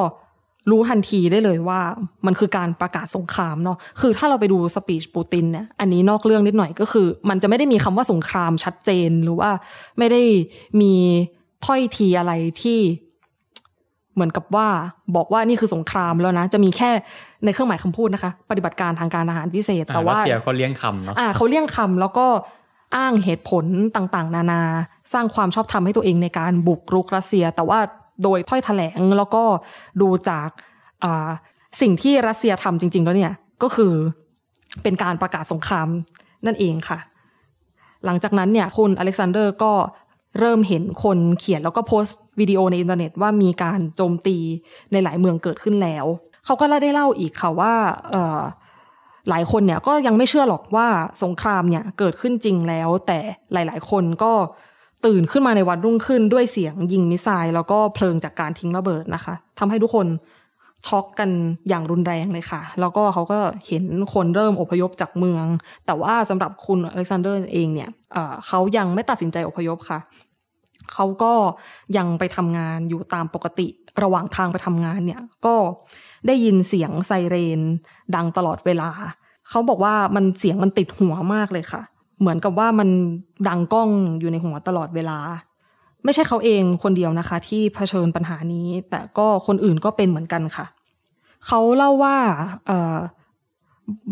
[0.71, 1.81] รู้ทันทีได้เลยว่า
[2.27, 9.51] มันคือการประกาศสงครามเนาะคือถ้าเราไปดูสปีชปูตินเนี่ยอันนี้นอกเรื่องนิดหน่อยก็คือ มันจะไม่ได้มีคำว่าสงครามชัดเจนหรือว่า
[9.99, 10.23] ไม่ได้
[10.81, 10.95] มี
[11.65, 12.79] ถ้อยทีอะไรที่
[14.15, 14.69] เหมือนกับว่า
[15.17, 16.91] บอกว่านี่คือสงครามแล้วนะ จะมีแค่
[17.45, 22.27] ในเครื่องหมายคำพูดนะคะ ปฏิบัติการทางการอาหารพิเศษอ่าแต่รัว่าสเซียก็เลี้ยงคำเนาะอ่าเขาเลี่ยงคำแล้วก็
[22.97, 23.65] อ้างเหตุผล
[23.97, 24.63] ต่างๆ นานา
[25.13, 27.79] สร้างความชอบธรรมให้ตัวเองในการบุกรุกรัสเซีย แต่ว่า
[28.23, 29.45] โดยถ้อยแถลงแล้วก็
[30.01, 30.49] ดูจาก
[31.81, 33.93] สิ่งที่รัสเซียทำจริง ๆ แล้วเนี่ยก็คือ
[34.83, 35.89] เป็นการประกาศสงคราม
[36.47, 36.99] นั่นเองค่ะ
[38.05, 39.73] หลังจากนั้นเนี่ยคุณอเล็กซานเดอร์ก็
[40.39, 44.37] เริ่มเห็นคนเขียนแล้วก็โพสต์วิดีโอในอินเทอร์เน็ตว่ามีการโจมตี
[44.93, 46.07] ในหลายเมืองเกิดขึ้นแล้ว
[46.45, 47.75] เขาก็ได้เล่าอีกค่ะว่า
[49.29, 50.89] หลายคนเนี่ยก็ยังไม่เชื่อหรอกว่า
[51.23, 53.19] สงครามเนี่ยเกิดขึ้นจริงแล้ว แต่
[53.53, 54.33] หลาย ๆ คนก็
[55.07, 60.07] ตื่นขึ้นมาในวันรุ่งขึ้นด้วยเสียงยิง missile แล้วก็เพลิงจากการทิ้งระเบิดนะคะทำให้ทุกคน
[60.87, 61.31] ช็อกกัน
[61.69, 65.47] อย่างรุนแรงเลยค่ะ แล้วก็เขาก็เห็นคนเริ่มอพยพจากเมือง
[65.87, 67.91] แต่ว่าสำหรับคุณอเล็กซานเดอร์เองเนี่ย
[68.47, 70.01] เขายังไม่ตัดสินใจอพยพค่ะ
[70.93, 71.33] เขาก็
[71.97, 73.69] ยังไปทำงานอยู่ตามปกติ
[74.03, 75.55] ระหว่างทางไปทำงานเนี่ย ก็
[76.27, 77.61] ได้ยินเสียงไซเรน
[78.15, 78.91] ดังตลอดเวลา
[79.49, 81.83] เขาบอกว่ามันเสียงมันติดหัวมากเลยค่ะ
[82.21, 82.89] เหมือนกับว่ามัน
[83.49, 85.19] ดังก้องอยู่ในหัวตลอดเวลา
[86.05, 90.67] ไม่ใช่เขาเองคนเดียวนะคะ ที่เผชิญปัญหานี้ แต่ก็คนอื่นก็เป็นเหมือนกันค่ะ
[91.47, 92.17] เขาเล่าว่า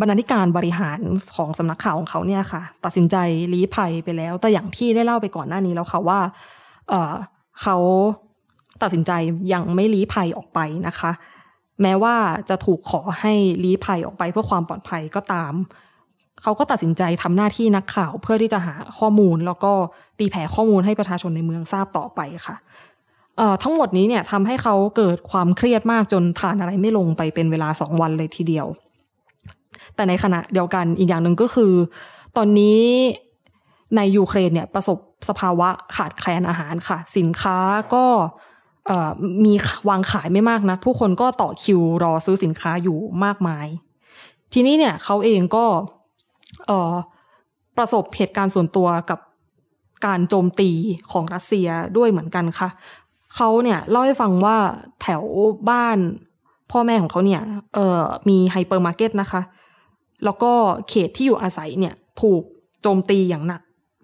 [0.00, 1.00] บรรณาธิการบริหาร
[1.36, 3.16] ของสำนักข่าวของเขาเนี่ยค่ะ ตัดสินใจ
[3.52, 6.18] ลี้ภัยไปแล้ว แต่อย่างที่ได้เล่าไปก่อนหน้านี้แล้วค่ะว่า
[6.88, 7.76] เเขา
[8.82, 9.12] ตัดสินใจ
[9.52, 11.10] ยังไม่ลี้ภัยออกไปนะคะ
[11.82, 12.16] แม้ว่า
[12.48, 13.32] จะถูกขอให้
[13.64, 15.52] ลี้ภัยออกไปเพื่อความปลอดภัยก็ตาม
[16.42, 19.72] เขาก็ตัดสินใจทำหน้าที่นักข่าวเพื่อที่จะหาข้อมูล แล้วก็
[20.18, 22.56] ตีแผ่ข้อมูลให้ประชาชนในเมืองทราบต่อไปค่ะ
[23.36, 28.66] เอ่อทั้งหมดนี้เนี่ยทำให้เขาเกิดความเครียดมากจนทานอะไรไม่ลงไปเป็นเวลาสองวันเลยทีเดียว
[29.94, 31.72] แต่ในขณะเดียวกันอีกอย่างหนึ่งก็คือ
[32.36, 32.82] ตอนนี้
[33.96, 37.58] ในยูเครนเนี่ยประสบสภาวะขาดแคลนอาหารค่ะ สินค้า
[37.94, 38.04] ก็
[39.44, 39.52] มี
[39.88, 43.66] วางขายไม่มากนะผู้คนก็ต่อคิวรอซื้อสินค้าอยู่มากมาย
[44.52, 45.64] ทีนี้เนี่ยเขาเองก็
[47.76, 49.18] ประสบเหตุการณ์ส่วนตัวกับ
[50.06, 50.70] การโจมตี
[51.12, 52.68] ของรัสเซียด้วยเหมือนกันค่ะ
[53.36, 54.56] เขาเนี่ยเล่าให้ฟังว่า
[55.02, 55.22] แถว
[55.70, 55.98] บ้าน
[56.70, 57.42] พ่อแม่ของเขาเนี่ย
[58.28, 59.42] มีไฮเปอร์มาร์เก็ตนะคะ
[60.24, 60.52] แล้วก็
[60.88, 62.42] เขตที่อยู่อาศัยเนี่ยถูก
[62.82, 63.60] โจมตีอย่างหนัก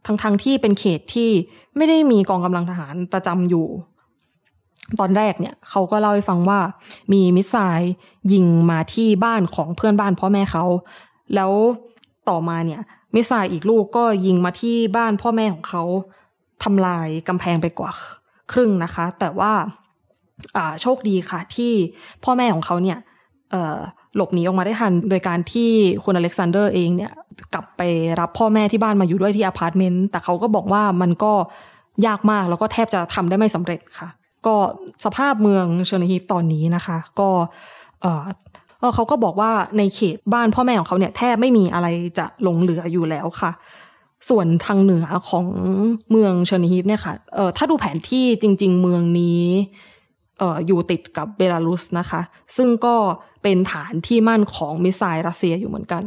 [0.06, 1.30] ทั้งๆที่เป็นเขตที่
[1.76, 3.66] ไม่ได้มีกองกำลังทหารประจำอยู่
[5.00, 6.60] ตอนแรกเนี่ยเขาก็เล่าให้ฟังว่า
[7.12, 7.94] มี missile
[8.32, 10.64] ยิงมาที่บ้านของเพื่อนบ้านพ่อแม่เขา
[11.34, 11.52] แล้ว
[12.28, 12.80] ต่อมาเนี่ย
[13.14, 15.82] missile อีกลูกก็ยิงมาที่บ้านพ่อแม่ของเขา
[16.64, 17.90] ทำลายกำแพงไปกว่า
[18.52, 19.52] ครึ่งนะคะ แต่ว่า
[20.82, 21.72] โชคดีค่ะที่
[22.24, 22.98] พ่อแม่ของเขาเนี่ย
[24.16, 25.70] หลบหนีออกมาได้ทัน โดยการที่
[26.04, 27.12] คุณอเล็กซานเดอร์เองเนี่ย
[27.54, 27.82] กลับไป
[28.20, 31.32] รับพ่อแม่ที่บ้านมาอยู่ด้วยที่อพาร์ตเมนต์แต่เขาก็บอกว่ามันก็
[32.06, 34.08] ยากมากแล้วก็แทบจะทำได้ไม่สำเร็จค่ะ
[34.46, 34.56] ก็
[35.04, 37.30] สภาพเมืองเชอร์นิฮีฟตอนนี้นะคะ ก็
[38.02, 38.06] เอ
[38.88, 41.86] อเขาก็บอกว่าในเขตบ้านพ่อแม่ของเขาเนี่ยแทบไม่มีอะไร
[42.18, 43.52] จะหลงเหลืออยู่แล้วค่ะ
[44.28, 45.46] ส่วนทางเหนือของ
[46.10, 49.44] เมืองเชอร์นิฮีฟเนี่ยค่ะเออถ้าดูแผนที่จริง ๆ เมืองนี้
[50.38, 52.20] เอออยู่ติดกับเบลารุสนะคะ
[52.56, 52.96] ซึ่งก็
[53.42, 56.04] เป็นฐานที่มั่นของมิสไซล์รัสเซียอยู่เหมือนกัน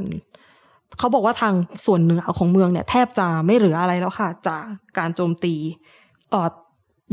[0.97, 1.53] เขาบอกว่าทาง
[1.85, 4.63] ส่วนเหนือของเมืองเนี่ยแทบจะไม่เหลืออะไรแล้วค่ะ จาก
[4.97, 5.55] การโจมตี
[6.31, 6.33] เ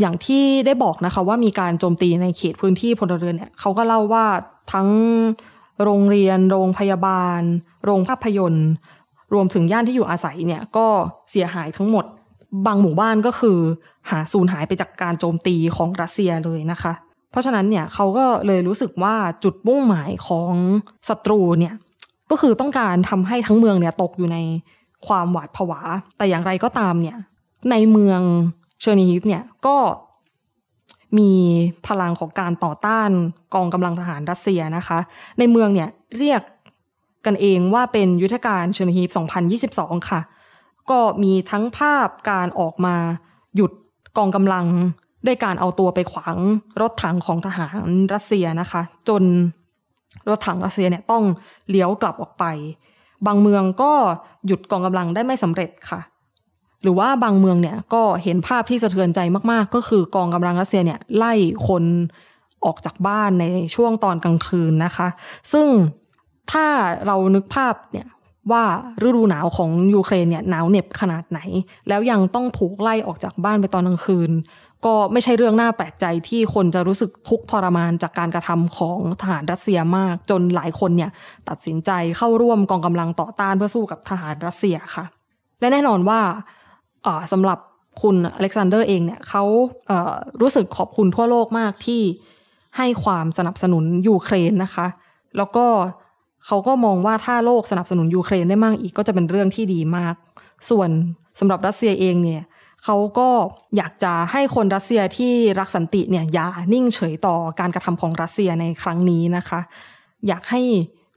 [0.00, 4.24] อย่างที่ได้บอกนะคะว่ามีการโจมตีในเขตพื้นที่พลเรือนเนี่ยเขาก็เล่าว่า
[4.72, 4.88] ทั้ง
[5.82, 7.40] โรงเรียน โรงพยาบาล
[7.84, 8.68] โรงภาพยนตร์
[9.32, 10.86] รวมถึงย่านที่อยู่อาศัยเนี่ยก็
[11.30, 12.04] เสียหายทั้งหมด
[12.66, 13.58] บางหมู่บ้านก็คือ
[14.10, 16.92] หาสูญหายไปจากการโจมตีของรัสเซียเลยนะคะ
[17.30, 20.52] เพราะฉะนั้นเนี่ยเขาก็เลยรู้สึกว่าจุดมุ่งหมายของ
[21.08, 21.74] ศัตรูเนี่ย
[22.30, 24.38] ก็คือต้องการทำให้ทั้งเมืองเนี่ยตกอยู่ใน
[25.06, 25.80] ความหวาดผวา
[26.16, 27.18] แต่อย่างไรก็ตามเนี่ย
[27.70, 28.20] ในเมือง
[28.80, 29.76] เชอร์นีฮิฟเนี่ยก็
[31.18, 31.32] มี
[31.86, 33.10] พลังของการต่อต้าน
[33.54, 34.98] กองกำลังทหารรัสเซียนะคะ
[35.38, 36.42] ในเมืองเนี่ยเรียก
[37.26, 39.08] กันเองว่าเป็นยุทธการเชอร์นีฮีฟ
[39.98, 40.20] 2022 ค่ะ
[40.90, 42.96] ก็มีทั้งภาพการออกมา
[43.56, 43.72] หยุด
[44.16, 44.66] กองกำลัง
[45.26, 46.36] ด้วยการเอาตัวไปขวาง
[46.80, 49.22] รถถังของทหารรัสเซียนะคะ จน
[50.28, 51.24] รถถังรัสเซียเนี่ยต้อง
[51.70, 52.44] เลี้ยวกลับออกไป
[53.26, 53.92] บางเมืองก็
[54.46, 56.00] หยุดกองกำลังได้ไม่สำเร็จค่ะ
[56.86, 59.20] หรือว่าบางเมืองเนี่ยก็เห็นภาพที่สะเทือนใจ
[59.50, 61.32] มากๆ ก็คือกองกำลังรัสเซียเนี่ยไล่
[61.68, 61.84] คน
[62.64, 63.44] ออกจากบ้านใน
[63.74, 65.08] ช่วงตอนกลางคืนนะคะ
[65.52, 65.68] ซึ่ง
[66.52, 66.66] ถ้า
[67.06, 68.06] เรานึกภาพเนี่ย
[68.52, 68.64] ว่า
[69.06, 71.40] ฤดูหนาวของยูเครนเนี่ยหนาวเหน็บขนาดไหน
[71.88, 74.30] แล้วยังต้องถูกไล่ออกจากบ้านไปตอนกลางคืน
[74.84, 81.10] ก็ไม่ใช่เรื่องน่าแปลกใจที่คนจะรู้สึกทุกข์ทรมานจากการกระทำของทหารรัสเซียมาก จนหลายคนเนี่ย
[81.48, 85.04] ตัดสินใจเข้าร่วมกองกำลังต่อต้านเพื่อสู้กับทหารรัสเซียค่ะ
[85.60, 86.20] และแน่นอนว่า
[87.32, 87.58] สำหรับ
[88.02, 89.90] คุณอเล็กซานเดอร์เองเนี่ยเขา
[90.40, 92.02] รู้สึกขอบคุณทั่วโลกมากที่
[92.76, 94.86] ให้ความสนับสนุนยูเครนนะคะ
[95.36, 95.66] แล้วก็
[96.46, 100.14] เขาก็มองว่าถ้าโลกสนับสนุนยูเครนได้มากอีกก็จะเป็นเรื่องที่ดีมาก
[100.70, 100.90] ส่วน
[101.38, 102.42] สำหรับรัสเซียเองเนี่ย
[102.84, 103.28] เขาก็
[103.76, 109.60] อยากจะให้คนรัสเซียที่รักสันติเนี่ยอย่านิ่งเฉยต่อการกระทำของรัสเซียในครั้งนี้นะคะ
[110.28, 110.60] อยากให้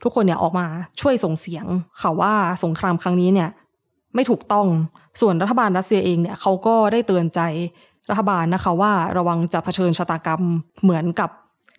[0.04, 0.66] ทุกคนเนี่ยออกมา
[1.02, 1.66] ช่วยส่งเสียง
[2.02, 3.50] ค่ะว่าสงครามครั้งนี้เนี่ย
[4.16, 4.68] ไม่ถูกต้อง
[5.20, 7.40] ส่วนรัฐบาลรัสเซียเองเนี่ยเขาก็ได้เตือนใจ
[8.10, 10.42] รัฐบาลนะคะว่าระวังจะเผชิญชะตากรรม
[10.84, 11.30] เหมือนกับ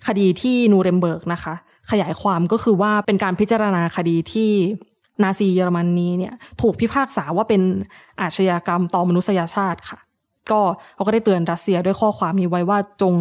[0.06, 1.54] คดีที่นูเรมเบิร์กนะคะ
[1.90, 4.50] ขยายความก็คือว่าเป็นการพิจารณาคดีที่
[5.22, 7.62] นาซีเยอรมนีเนี่ยถูกพิพากษาว่าเป็น
[8.20, 9.98] อาชญากรรมต่อมนุษยชาติค่ะ
[10.50, 10.60] ก็
[10.94, 13.14] เขาก็ได้เตือนรัสเซียด้วยข้อความนี้ไว้ว่าจง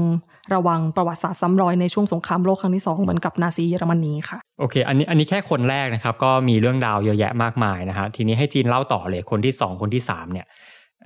[0.56, 10.46] ระวังประวัติศาสตร์ซ้ำรอยในช่วงสงครามโลกครั้งที่สองเหมือนกับนาซีเยอรมนีค่ะ โอเค อันนี้อันนี้แค่คนแรกนะครับ ก็มีเรื่องราวเยอะแยะมากมายนะฮะทีนี้ให้จีนเล่าต่อเลยคนที่สองคนที่สามเนี่ย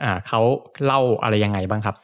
[0.04, 0.42] อ่าเขา
[0.86, 1.96] เล่าอะไรยังไงบ้างครับ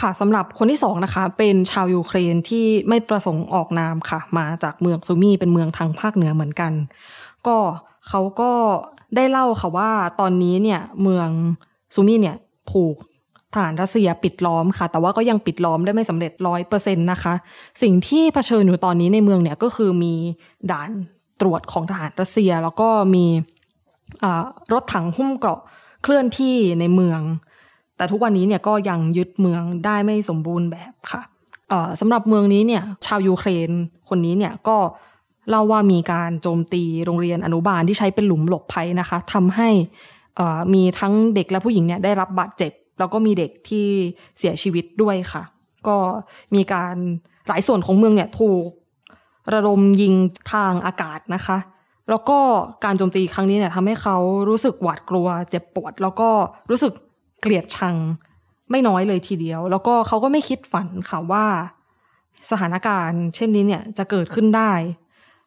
[0.00, 6.72] ค่ะสำหรับคนที่สองนะคะเป็นชาวยูเครนที่ไม่ประสงค์ออกนามค่ะ มาจากเมืองซูมีเป็นเมืองทางภาคเหนือเหมือนกัน
[7.46, 7.56] ก็
[8.08, 8.52] เขาก็
[9.16, 11.28] ได้เล่าค่ะว่าตอนนี้เนี่ยเมือง
[11.94, 12.36] ซูมีเนี่ย
[12.72, 12.94] ถูก
[13.54, 17.34] ทหารรัสเซียปิดล้อมค่ะ แต่ว่าก็ยังปิดล้อมได้ไม่สำเร็จร้อยเปอร์เซ็นต์นะคะ
[17.82, 20.14] สิ่งที่เผชิญอยู่ตอนนี้ในเมืองเนี่ยก็คือมี
[20.70, 20.90] ด่าน
[21.40, 23.26] ตรวจของทหารรัสเซีย แล้วก็มี
[24.72, 25.60] รถถังหุ้มเกราะ
[26.02, 27.20] เคลื่อนที่ในเมือง
[27.96, 31.22] แต่ทุกวันนี้เนี่ยก็ยังยึดเมืองได้ไม่สมบูรณ์แบบค่ะ
[32.00, 33.70] สำหรับเมืองนี้เนี่ยชาวยูเครน
[34.08, 34.76] คนนี้เนี่ยก็
[35.50, 39.68] เล่าว่ามีการโจมตีโรงเรียนอนุบาลที่ใช้เป็นหลุมหลบภัยนะคะทำให้
[40.74, 43.86] มีทั้งเด็กและผู้หญิงเนี่ยได้รับบาดเจ็บ แล้วก็มีเด็กที่
[44.38, 45.42] เสียชีวิตด้วยค่ะ
[45.88, 45.96] ก็
[46.54, 46.96] มีการ
[47.48, 48.66] หลายส่วนของเมืองเนี่ยถูก
[49.54, 50.14] ระดมยิง
[50.52, 51.58] ทางอากาศนะคะ
[52.10, 52.38] แล้วก็
[52.84, 54.16] การโจมตีครั้งนี้เนี่ยทำให้เขา
[54.48, 56.28] รู้สึกหวาดกลัว เจ็บปวด แล้วก็
[56.70, 56.92] รู้สึก
[57.40, 57.96] เกลียดชัง
[58.70, 61.46] ไม่น้อยเลยทีเดียว แล้วก็เขาก็ไม่คิดฝันค่ะว่า
[62.50, 64.72] สถานการณ์ เช่นนี้เนี่ยจะเกิดขึ้นได้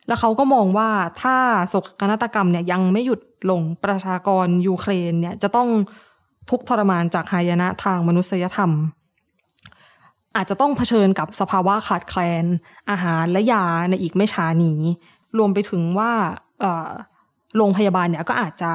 [0.08, 0.90] แล้วเขาก็มองว่า
[1.22, 1.38] ถ้า
[1.70, 5.70] โศกนาฏกรรมเนี่ยยังไม่หยุดลงประชากรยูเครนเนี่ยจะต้อง
[6.52, 8.72] ทุกข์ทรมานจากหายนะทางมนุษยธรรม
[10.36, 12.46] อาจจะต้องเผชิญกับสภาวะขาดแคลน
[12.90, 14.82] อาหารและยาในอีกไม่ช้านี้
[15.38, 16.12] รวมไปถึงว่า
[16.60, 16.90] เอ่อ
[17.58, 18.72] โรงพยาบาลเนี่ยก็อาจจะ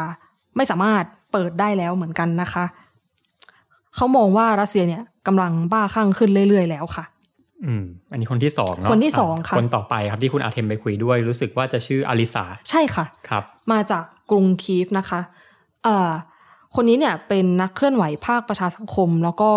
[0.57, 2.65] ไม่สามารถเปิดได้แล้วเหมือนกันนะคะ
[3.95, 7.05] เขามองว่ารัสเซียเนี่ยกำลังบ้าคลั่งขึ้นเรื่อย ๆ แล้วค่ะ
[7.65, 15.21] อืม อันนี้คนที่สองเนาะคนที่สองค่ะ คนต่อไปครับที่คุณอาเทมไปคุยด้วย รู้สึกว่าจะชื่ออลิสา ใช่ค่ะ ครับ มาจากกรุงคีฟนะคะ
[15.85, 16.11] เอ่อ
[16.75, 19.53] คนนี้เนี่ยเป็นนักเคลื่อนไหวภาคประชาสังคม แล้วก็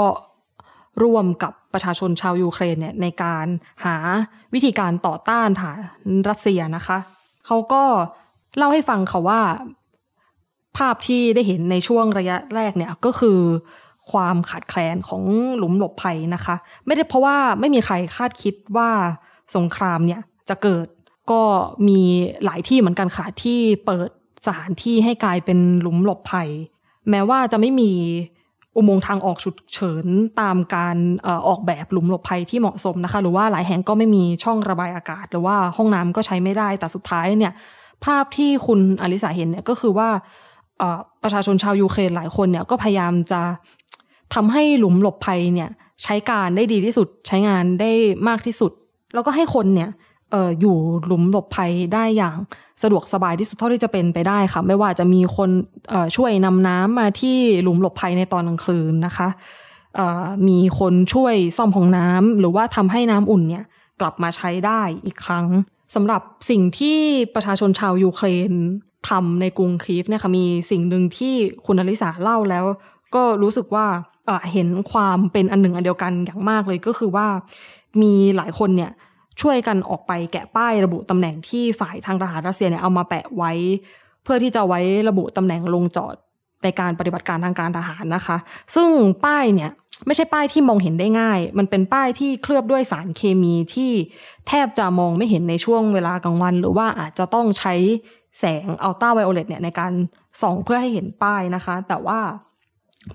[1.03, 3.45] ร่วมกับประชาชนชาวยูเครนเนี่ยในการ
[3.85, 3.95] หา
[4.53, 5.79] วิธีการต่อต้านฐาน
[6.29, 6.97] รัสเซียนะคะ
[7.45, 7.83] เขาก็
[8.57, 9.41] เล่าให้ฟังค่ะว่า
[10.77, 13.39] ภาพที่ได้เห็นในช่วงระยะแรกเนี่ยก็คือ
[14.11, 15.23] ความขาดแคลนของ
[15.57, 18.89] หลุมหลบภัยนะคะ ไม่ได้เพราะว่าไม่มีใครคาดคิดว่า
[19.55, 20.87] สงครามเนี่ยจะเกิด
[21.31, 21.41] ก็
[21.87, 22.01] มี
[22.45, 24.09] หลายที่เหมือนกันค่ะที่เปิด
[24.45, 26.49] สถานที่ให้กลายเป็นหลุมหลบภัย
[27.11, 27.91] แม้ว่าจะไม่มี
[28.75, 30.05] อุโมงค์ทางออกฉุกเฉิน
[30.41, 30.97] ตามการ
[31.47, 37.53] ออกแบบหลุมหลบภัยที่เหมาะสมนะคะ หรือว่าหลายแห่งก็ไม่มีช่องระบายอากาศ หรือว่าห้องน้ำก็ใช้ไม่ได้แต่สุดท้ายเนี่ย
[38.05, 40.09] ภาพที่คุณอลิสาเห็นเนี่ยก็คือว่า
[41.23, 43.41] ประชาชนชาวยูเครนหลายคนเนี่ยก็พยายามจะ
[44.35, 45.69] ทำให้หลุมหลบภัยเนี่ย
[46.03, 47.91] ใช้การได้ดีที่สุดใช้งานได้
[48.27, 48.71] มากที่สุด
[49.13, 49.89] แล้วก็ให้คนเนี่ย
[50.33, 52.35] อออยู่หลุมหลบภัยได้อย่าง
[52.83, 55.49] สะดวกสบายที่สุดเท่าที่จะเป็นไปได้ค่ะ ไม่ว่าจะมีคน
[56.15, 59.27] ช่วยนำน้ำมาที่หลุมหลบภัยในตอนกลางคืนนะคะ
[60.47, 63.65] มีคนช่วยซ่อมห้องน้ำหรือว่าทำให้น้ำอุ่นเนี่ย
[64.01, 65.45] กลับมาใช้ได้อีกครั้ง
[65.95, 66.99] สำหรับสิ่งที่
[67.35, 68.51] ประชาชนชาวยูเครน
[69.09, 71.33] ทำในกรุงคีฟเนี่ยค่ะมีสิ่งหนึ่งที่
[71.65, 72.65] คุณอลิสาเล่าแล้ว
[73.15, 73.85] ก็รู้สึกว่า
[74.51, 77.27] เห็นความเป็นอันหนึ่งอันเดียวกันอย่างมากเลยก็คือว่า
[78.01, 78.91] มีหลายคนเนี่ย
[79.41, 83.51] ช่วยกันออกไปแกะป้ายระบุตำแหน่งที่ฝ่ายทางทหารรัสเซียเนี่ยเอามาแปะไว้
[84.23, 86.15] เพื่อที่จะไว้ระบุตำแหน่งลงจอด
[86.63, 88.37] ในการปฏิบัติการทางการทหารนะคะ
[88.75, 88.89] ซึ่ง
[89.25, 89.71] ป้ายเนี่ย
[90.05, 93.91] ไม่ใช่ป้ายที่มองเห็นได้ง่าย มันเป็นป้ายที่เคลือบด้วยสารเคมีที่
[94.47, 97.73] แทบจะมองไม่เห็นในช่วงเวลากลางวัน หรือว่าอาจจะต้องใช้
[98.39, 99.91] แสงอัลตราไวโอเลตเนี่ยในการ
[100.41, 102.19] ส่องเพื่อให้เห็นป้ายนะคะ แต่ว่า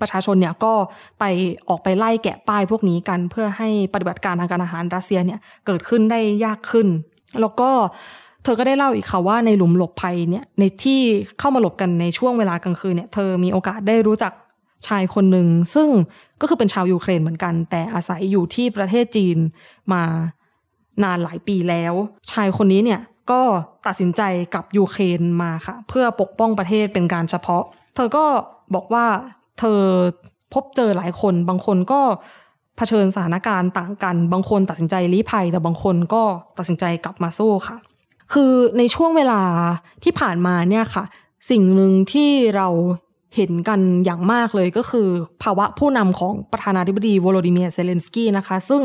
[0.01, 0.73] ประชาชนเนี่ยก็
[1.19, 1.23] ไป
[1.69, 6.87] ออกไปไล่แกะป้ายพวกนี้กัน เพื่อให้ปฏิบัติการทางการอาหารรัสเซียเนี่ยเกิดขึ้นได้ยากขึ้น
[7.41, 7.69] แล้วก็
[8.43, 10.99] เธอก็ได้เล่าอีกค่ะว่าในหลุมหลบภัยเนี่ยในที่
[11.39, 14.33] เข้ามาหลบกันในช่วงเวลากลางคืนเนี่ยเธอมีโอกาสได้รู้จัก
[14.87, 15.89] ชายคนหนึ่งซึ่ง
[16.41, 19.37] ก็คือเป็นชาวยูเครนเหมือนกัน แต่อาศัยอยู่ที่ประเทศจีน
[19.93, 20.03] มา
[21.03, 21.93] นานหลายปีแล้ว
[22.31, 23.41] ชายคนนี้เนี่ยก็
[23.87, 24.21] ตัดสินใจ
[24.53, 27.63] กลับยูเครนมาค่ะ เพื่อปกป้องประเทศเป็นการเฉพาะ
[27.95, 28.25] เธอก็
[28.75, 29.05] บอกว่า
[29.59, 29.81] เธอ
[30.53, 32.01] พบเจอหลายคนบางคนก็
[32.77, 36.23] เผชิญสถานการณ์ต่างกัน บางคนตัดสินใจลี้ภัย แต่บางคนก็
[36.57, 37.77] ตัดสินใจกลับมาสู้ค่ะ
[38.33, 39.41] คือในช่วงเวลา
[40.03, 41.03] ที่ผ่านมาเนี่ยค่ะ
[41.49, 42.67] สิ่งหนึ่งที่เรา
[43.35, 45.07] เห็นกันอย่างมากเลยก็คือ
[45.43, 48.81] ภาวะผู้นำของประธานาธิบดีวโลดิเมียเซเลนสกี้นะคะ ซึ่ง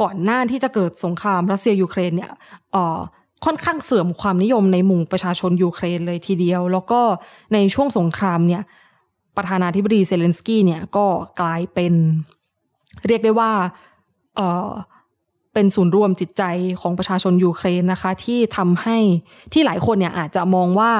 [0.00, 2.30] ก่อนหน้าที่จะเกิดสงครามรัสเซียยูเครนเนี่ย
[3.44, 7.00] ค่อนข้างเสื่อมความนิยมในหมู่ประชาชนยูเครนเลยทีเดียว แล้วก็
[7.54, 8.62] ในช่วงสงครามเนี่ย
[9.40, 11.06] ประธานาธิบดีเซเลนสกี้เนี่ยก็
[11.40, 11.92] กลายเป็น
[13.08, 13.50] เรียกได้ว่า
[14.36, 14.68] เออ
[15.54, 16.42] เป็นศูนย์รวมจิตใจ
[16.80, 18.98] ของประชาชนยูเครนนะคะ ที่ทำให้
[19.52, 20.92] ที่หลายคนเนี่ยอาจจะมองว่า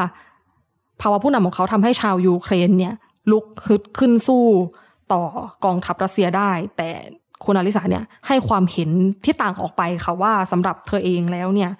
[1.00, 2.94] ภาวะผู้นำของเขาทำให้ชาวยูเครนเนี่ย
[3.30, 4.44] ลุกขึ้นขึ้นสู้
[5.12, 5.22] ต่อ
[5.64, 6.90] กองทัพรัสเซียได้ แต่
[7.44, 8.90] คุณอลิสาเนี่ยให้ความเห็น
[9.24, 11.70] ที่ต่างออกไปค่ะว่าสำหรับเธอเองแล้วเนี่ย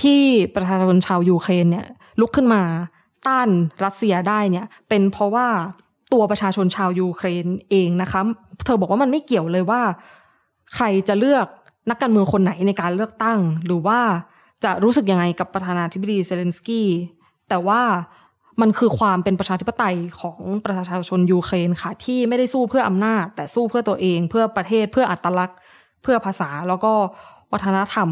[0.00, 0.20] ที่
[0.54, 1.86] ประชาชนชาวยูเครนเนี่ย
[2.20, 2.62] ลุกขึ้นมา
[3.26, 3.48] ต้าน
[3.84, 5.46] รัสเซียได้เนี่ยเป็นเพราะว่า
[6.12, 8.20] ตัวประชาชนชาวยูเครนเองนะคะ
[8.64, 9.82] เธอบอกว่ามันไม่เกี่ยวเลยว่า
[10.74, 11.46] ใครจะเลือก
[11.90, 14.00] นักการเมืองคนไหนในการเลือกตั้ง หรือว่า
[14.64, 16.88] จะรู้สึกยังไงกับประธานาธิบดีเซเลนสกี้
[17.48, 17.80] แต่ว่า
[18.60, 25.58] มันคือความเป็นประชาธิปไตยของประชาชนยูเครนค่ะ ที่ไม่ได้สู้เพื่ออำนาจ แต่สู้เพื่อตัวเอง เพื่อประเทศเพื่ออัตลักษณ์
[26.02, 26.92] เพื่อภาษาแล้วก็
[27.52, 28.10] วัฒนธรรม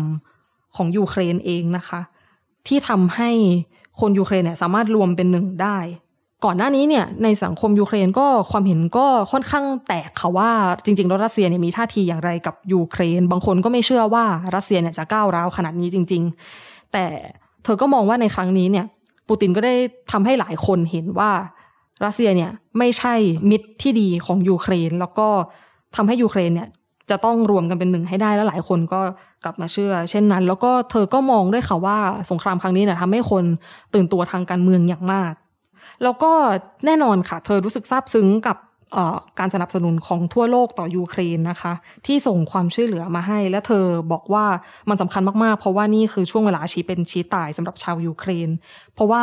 [0.76, 2.00] ของยูเครนเองนะคะ
[2.66, 3.30] ที่ทำให้
[4.00, 5.78] คนยูเครนเนี่ยสามารถรวมเป็นหนึ่งได้
[6.44, 10.50] ก่อนหน้านี้เนี่ยในสังคมยูเครนก็ความเห็นก็ค่อนข้างแตกค่ะว่า
[10.84, 16.22] จริงๆรัสเซียเนี่ยมีท่าทีอย่างไรกับยูเครน บางคนก็ไม่เชื่อว่ารัสเซียเนี่ยจะก้าวร้าวขนาดนี้จริง
[16.58, 17.04] ๆ แต่
[17.64, 18.86] เธอก็มองว่าในครั้งนี้เนี่ย
[19.28, 19.74] ปูตินก็ได้
[20.12, 21.30] ทำให้หลายคนเห็นว่า
[22.04, 23.14] รัสเซียเนี่ยไม่ใช่
[23.50, 25.28] มิตรที่ดีของยูเครน แล้วก็
[25.96, 26.68] ทำให้ยูเครนเนี่ย
[27.10, 29.00] จะต้องรวมกันเป็นหนึ่งให้ได้แล้วหลายคนก็
[29.44, 31.98] กลับมาเชื่อ เช่นนั้น แล้วก็เธอก็มองด้วยค่ะว่า
[32.30, 33.44] สงครามครั้งนี้เนี่ยทำให้คน
[33.94, 35.32] ตื่นตัวทางการเมืองอย่างมาก
[36.02, 36.32] แล้วก็
[36.86, 38.56] แน่นอนค่ะ เธอรู้สึกซาบซึ้งกับ
[39.38, 41.72] การสนับสนุนของทั่วโลกต่อยูเครนนะคะ
[42.06, 44.44] ที่ส่งความช่วยเหลือมาให้ และเธอบอกว่า
[44.88, 48.48] มันสำคัญมากๆ เพราะว่านี่คือช่วงเวลาชี้เป็นชี้ตายสำหรับชาวยูเครน
[48.94, 49.22] เพราะว่า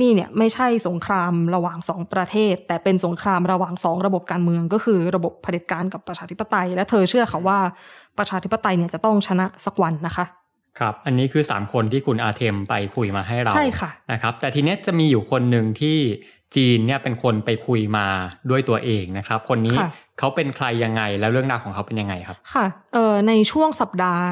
[0.00, 7.58] นี่เนี่ยไม่ใช่สงครามระหว่างสองประเทศ แต่เป็นสงครามระหว่างสองระบบการเมืองก็คือระบบเผด็จการกับประชาธิปไตย และเธอเชื่อค่ะว่า
[8.18, 10.24] ประชาธิปไตยเนี่ยจะต้องชนะสักวันนะคะ
[10.78, 15.98] ครับ อันนี้คือ 3 คนที่คุณอาเทมไปคุยมาให้เราใช่ค่ะนะครับ แต่ทีนี้จะมีอยู่คนหนึ่งที่
[16.56, 18.06] จีนเนี่ยเป็นคนไปคุยมา
[18.50, 19.76] ด้วยตัวเองนะครับ คนนี้
[20.18, 24.24] เขาเป็นใครยังไงแล้วเรื่องราวของเขาเป็นยังไงครับ ค่ะ เอ่อในช่วงสัปดาห์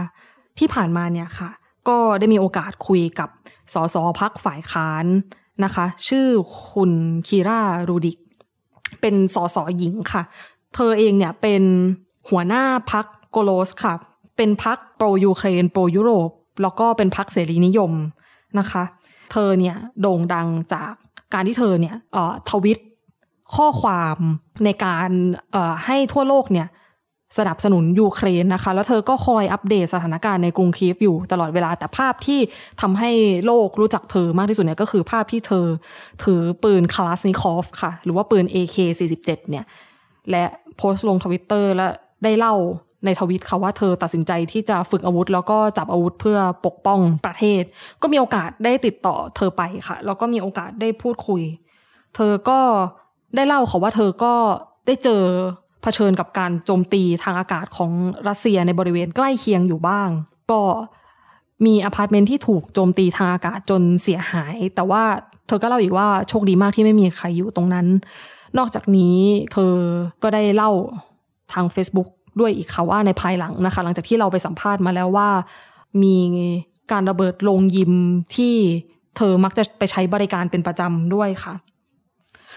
[0.59, 1.51] ที่ผ่านมาเนี่ยค่ะ
[1.89, 3.29] ก็ได้มีโอกาสคุยกับ
[3.75, 5.07] สสพักฝ่ายค้าน
[5.65, 6.27] นะคะ ชื่อ
[6.73, 6.91] คุณ
[7.29, 8.19] คีรารูดิก
[9.01, 10.23] เป็นสสหญิงค่ะ
[10.75, 11.63] เธอเองเนี่ยเป็น
[12.31, 13.95] หัวหน้าพักโกโลสค่ะ
[14.37, 16.31] เป็นพักโปรยูเครนโปรยุโรป
[16.63, 17.93] แล้วก็เป็นพักเสรีนิยม
[18.59, 18.83] นะคะ
[19.33, 20.93] เธอเนี่ยโด่งดังจาก
[21.35, 21.97] การที่เธอเนี่ย
[22.51, 22.79] ทวิต
[23.55, 24.17] ข้อความ
[24.65, 25.09] ในการ
[25.87, 26.69] ให้ทั่วโลกเนี่ย
[27.39, 32.41] สนับสนุนยูเครนนะคะ แล้วเธอก็คอยอัปเดตสถานการณ์ในกรุงคีฟอยู่ตลอดเวลา แต่ภาพที่
[32.81, 33.11] ทำให้
[33.47, 35.67] โลกรู้จักเธอมากที่สุดเนี่ยก็คือภาพที่เธอ
[36.25, 39.65] ถือปืนคลาสนิคอฟค่ะ หรือว่าปืน AK47 เนี่ย
[40.31, 40.45] และ
[40.77, 41.87] โพสต์ลงทวิตเตอร์และ
[42.25, 42.55] ได้เล่า
[43.05, 47.63] ในทวิตค่ะว่าเธอตัดสินใจที่จะฝึกอาวุธ แล้วก็จับอาวุธเพื่อปกป้องประเทศ
[48.03, 51.43] ก็มีโอกาสได้ติดต่อเธอไปค่ะ แล้วก็มีโอกาสได้พูดคุย
[52.17, 52.61] เธอก็
[53.37, 54.35] ได้เล่าค่ะว่าเธอก็
[54.87, 55.23] ได้เจอ
[55.83, 57.91] เผชิญกับการโจมตีทางอากาศของ
[58.29, 60.09] รัสเซียในบริเวณใกล้เคียงอยู่บ้าง
[60.51, 60.63] ก็
[61.67, 65.03] มีอพาร์ตเมนต์ที่ถูกโจมตีทางอากาศจนเสียหาย แต่ว่า
[65.47, 67.87] เธอก็เล่าอีกว่าโชคดีมากที่ไม่มีใครอยู่ตรงนั้น
[68.59, 69.17] นอกจากนี้
[69.53, 69.75] เธอ
[70.23, 70.71] ก็ได้เล่า
[71.53, 72.09] ทาง Facebook
[72.41, 75.29] ด้วยอีกค่ะว่าในภายหลังนะคะ หลังจากที่เราไปสัมภาษณ์มาแล้วว่า
[76.03, 76.17] มี
[76.93, 77.93] การระเบิดลงยิม
[78.37, 78.55] ที่
[79.17, 81.55] เธอมักจะไปใช้บริการเป็นประจำด้วยค่ะ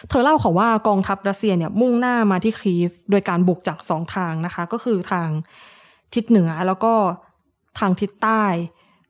[0.10, 5.30] เธอเล่าขอว่ากองทัพรัสเซียเนี่ยมุ่งหน้ามาที่คีฟโดยการบุกจากสองทางนะคะ ก็คือทาง
[6.14, 6.94] ทิศเหนือแล้วก็
[7.80, 8.44] ทางทิศใต้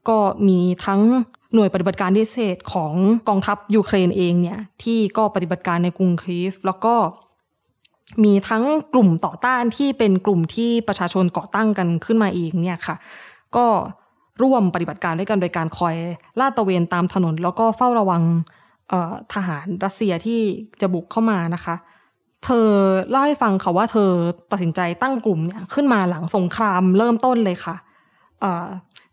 [0.09, 1.01] ก็มีทั้ง
[1.53, 2.93] หน่วยปฏิบัติการพิเศษของ
[3.29, 6.95] กองทัพยูเครนเองเนี่ยที่ก็ปฏิบัติการในกรุงคีฟแล้วก็
[8.23, 12.95] มีทั้งกลุ่มต่อต้านที่เป็นกลุ่มที่ประชาชนก่อตั้งกันขึ้นมาเองเนี่ยค่ะ
[13.55, 13.65] ก็
[14.41, 15.95] ร่วมปฏิบัติการด้วยกันโดยการคอย
[16.39, 18.23] ลาดตระเวนตามถนน แล้วก็เฝ้าระวัง
[19.33, 20.41] ทหารรัสเซียที่
[20.81, 21.75] จะบุกเข้ามานะคะ
[22.45, 22.67] เธอ
[23.09, 24.09] เล่าให้ฟังค่ะว่าเธอ
[24.51, 27.75] ตัดสินใจตั้งกลุ่มเนี่ยขึ้นมาหลังสงครามเริ่มต้นเลยค่ะ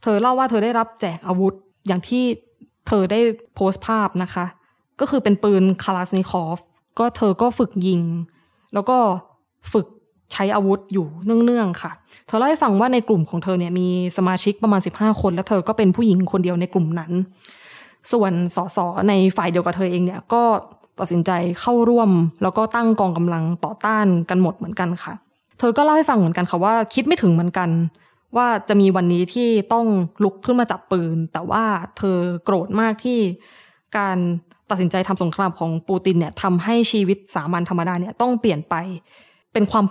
[0.03, 1.55] เธอเล่าว่าเธอได้รับแจกอาวุธ
[1.87, 2.25] อย่างที่
[2.89, 3.21] เธอได้
[3.55, 4.45] โพสต์ภาพนะคะ
[5.01, 6.59] ก็คือเป็นปืนคาราสนิคอฟ
[6.99, 8.03] ก็เธอก็ฝึกยิง
[8.75, 8.97] แล้วก็
[9.73, 9.87] ฝึก
[10.33, 11.07] ใช้อาวุธอยู่
[11.45, 11.93] เนื่องๆค่ะ
[12.27, 13.89] เธอเล่าให้ฟังว่าในกลุ่มของเธอเนี่ยมี
[14.19, 17.13] สมาชิกประมาณ 15 คน และเธอก็เป็นผู้หญิงคนเดียวในกลุ่มนั้น
[18.13, 18.79] ส่วนสส
[19.09, 20.43] ในฝ่ายเดียวกับเธอเองเนี่ยก็
[20.99, 21.31] ตัดสินใจ
[21.61, 22.11] เข้าร่วม
[22.43, 25.15] แล้วก็ตั้งกองกำลังต่อต้านกันหมดเหมือนกันค่ะ
[25.59, 27.71] เธอก็เล่าให้ฟังเหมือนกันค่ะว่าคิดไม่ถึงเหมือนกัน
[28.37, 29.87] ว่าจะมีวันนี้ที่ต้อง
[30.25, 31.65] ลุกขึ้นมาจับปืน แต่ว่า
[31.97, 33.19] เธอโกรธมากที่
[33.97, 34.17] การ
[34.71, 38.75] ตัดสินใจทำสงครามของปูตินเนี่ยทำให้ชีวิตสามัญธรรมดาเนี่ยต้องเปลี่ยนไป
[39.53, 39.85] เป็นความ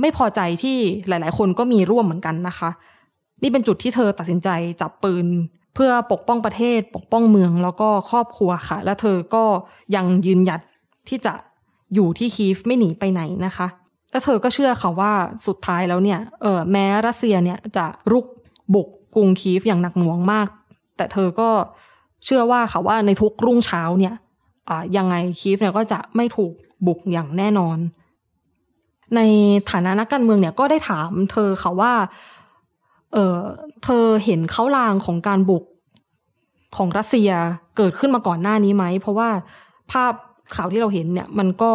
[0.00, 0.76] ไม่พอใจที่
[1.08, 2.70] หลาย ๆ คนก็มีร่วมเหมือนกันนะคะ
[3.42, 4.48] นี่เป็นจุดที่เธอตัดสินใจ
[4.80, 5.26] จับปืน
[5.74, 9.44] เพื่อปกป้องประเทศปกป้องเมืองแล้วก็ครอบครัวค่ะ และเธอก็
[9.94, 10.60] ยังยืนหยัด
[11.08, 11.34] ที่จะ
[11.94, 13.66] อยู่ที่คีฟไม่หนีไปไหนนะคะ
[14.10, 15.12] และเธอก็เชื่อค่ะว่า
[15.46, 18.26] สุดท้ายแล้วเนี่ยเออแม้รัสเซียเนี่ยจะรุก
[18.74, 20.48] บุกกรุงคีฟอย่างหนักหน่วงมาก
[20.96, 21.50] แต่เธอก็
[22.24, 24.14] เชื่อว่าค่ะว่าในทุกรุ่งเช้าเนี่ย
[24.96, 26.52] ยังไงคีฟเนี่ยก็จะไม่ถูก
[26.86, 27.78] บุกอย่างแน่นอน
[29.16, 29.20] ใน
[29.70, 31.92] ฐานะนักการเมืองเนี่ยก็ได้ถามเธอค่ะว่า
[33.14, 33.38] เออ
[33.84, 35.64] เธอเห็นเขาลางของการบุก
[36.76, 37.30] ของรัสเซีย
[37.76, 39.28] เกิดขึ้นมาก่อนหน้านี้ไหม เพราะว่า
[39.92, 40.12] ภาพ
[40.54, 41.72] ข่าวที่เราเห็นเนี่ย มันก็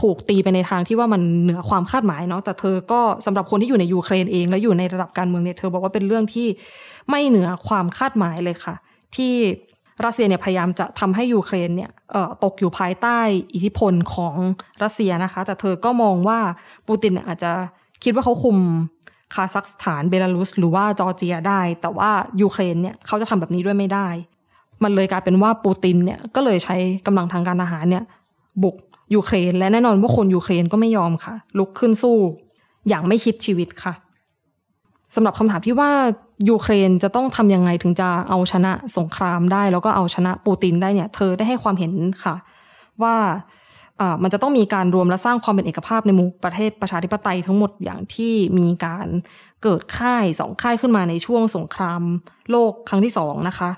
[0.00, 6.48] ถูกตีไปในทางที่ว่ามันเหนือความคาดหมายเนาะแต่เธอก็สำหรับคนที่อยู่ในยูเครนเอง และอยู่ในระดับการเมืองเนี่ยเธอบอกว่าเป็นเรื่องที่
[7.10, 8.74] ไม่เหนือความคาดหมายเลยค่ะ
[9.16, 9.32] ที่
[10.04, 11.90] รัสเซียเนี่ยพยายามจะทำให้ยูเครนเนี่ย
[12.44, 13.18] ตกอยู่ภายใต้
[13.54, 14.34] อิทธิพลของ
[14.82, 16.38] รัสเซียนะคะ แต่เธอก็มองว่า
[16.88, 17.52] ปูตินอาจจะ
[18.04, 18.56] คิดว่าเขาคุม
[19.34, 22.10] คาซัคสถานเบลารุส หรือว่าจอร์เจียได้ แต่ว่า
[22.42, 24.08] ยูเครนเนี่ยเขาจะทำแบบนี้ด้วยไม่ได้
[24.82, 26.76] มันเลยกลายเป็นว่าปูตินเนี่ยก็เลยใช้
[27.06, 28.04] กำลังทางการทหารเนี่ย
[28.62, 28.76] บุก
[29.14, 32.16] ยูเครน และแน่นอนว่าคนยูเครนก็ไม่ยอมค่ะ ลุกขึ้นสู้
[32.88, 33.94] อย่างไม่คิดชีวิตค่ะ
[35.14, 35.90] สำหรับคำถามที่ว่า
[36.50, 41.92] ยูเครนจะต้องทำยังไงถึงจะเอาชนะสงครามได้ แล้วก็เอาชนะปูตินได้เนี่ย เธอได้ให้ความเห็น
[42.24, 42.34] ค่ะ
[43.02, 43.14] ว่า
[44.22, 49.06] มันจะต้องมีการรวมและสร้างความเป็นเอกภาพในหมู่ประเทศประชาธิปไตยทั้งหมดอย่างที่มีการ
[49.62, 52.02] เกิดค่ายสองค่ายขึ้นมาในช่วงสงคราม
[52.50, 53.70] โลกครั้งที่สองนะคะ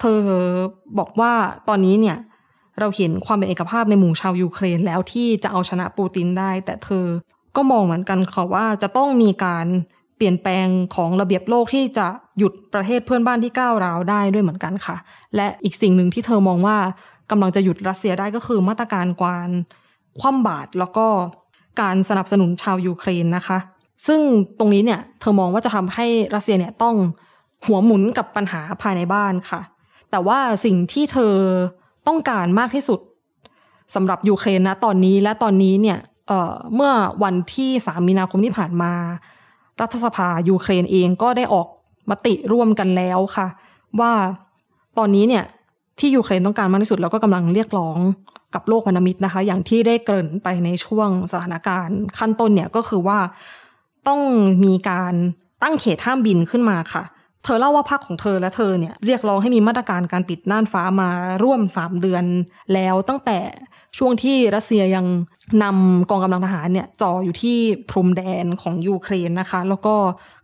[0.00, 0.20] เธอ
[0.98, 1.32] บอกว่า
[1.68, 2.16] ตอนนี้เนี่ย
[2.80, 7.06] เราเห็นความเป็นเอกภาพในหมู่ชาวยูเครนแล้วที่จะเอาชนะปูตินได้ แต่เธอ
[7.56, 9.66] ก็มองเหมือนกันค่ะว่าจะต้องมีการ
[10.16, 12.06] เปลี่ยนแปลงของระเบียบโลกที่จะ
[12.38, 14.96] หยุดประเทศเพื่อนบ้านที่ก้าวร้าวได้ด้วยเหมือนกันค่ะ
[15.36, 16.76] และอีกสิ่งหนึ่งที่เธอมองว่า
[17.30, 19.50] กำลังจะหยุดรัสเซียได้ก็คือมาตรการการ
[20.20, 21.06] คว่ำบาตรแล้วก็
[21.80, 23.58] การสนับสนุนชาวยูเครนนะคะ
[24.06, 24.20] ซึ่ง
[24.58, 26.94] ตรงนี้เนี่ยเธอมองว่าจะทำให้รัสเซียเนี่ยต้อง
[27.66, 29.60] หัวหมุนกับปัญหาภายในบ้านค่ะ
[30.10, 31.34] แต่ว่าสิ่งที่เธอ
[32.06, 33.00] ต้องการมากที่สุด
[33.94, 35.98] สำหรับยูเครนนะตอนนี้และตอนนี้เนี่ย
[36.28, 38.92] เเมื่อวันที่สามมีนาคมที่ผ่านมา
[39.80, 41.66] รัฐสภายูเครนเองก็ได้ออก
[42.10, 43.46] มติร่วมกันแล้วค่ะ
[44.00, 44.12] ว่า
[44.98, 45.44] ตอนนี้เนี่ย
[45.98, 47.98] ที่ยูเครนต้องการมากที่สุด แล้วก็กำลังเรียกร้อง
[48.54, 53.18] กับโลกพันธมิตรนะคะ อย่างที่ได้เกริ่นไปในช่วงสถานการณ์ขั้นต้นเนี่ยก็คือว่า
[54.08, 54.20] ต้อง
[54.64, 55.14] มีการ
[55.62, 57.04] ตั้งเขตห้ามบินขึ้นมาค่ะ
[57.44, 61.10] เธอเล่าว่าพรรคของเธอและเธอเนี่ยเรียกร้องให้มีมาตรการการปิดน่านฟ้ามา
[61.42, 62.24] ร่วมสามเดือน
[62.74, 63.38] แล้วตั้งแต่
[63.98, 65.06] ช่วงที่รัสเซียยัง
[65.62, 67.58] นำกองกำลังทหารเนี่ยจ่ออยู่ที่
[67.90, 69.94] พรมแดนของยูเครนนะคะ แล้วก็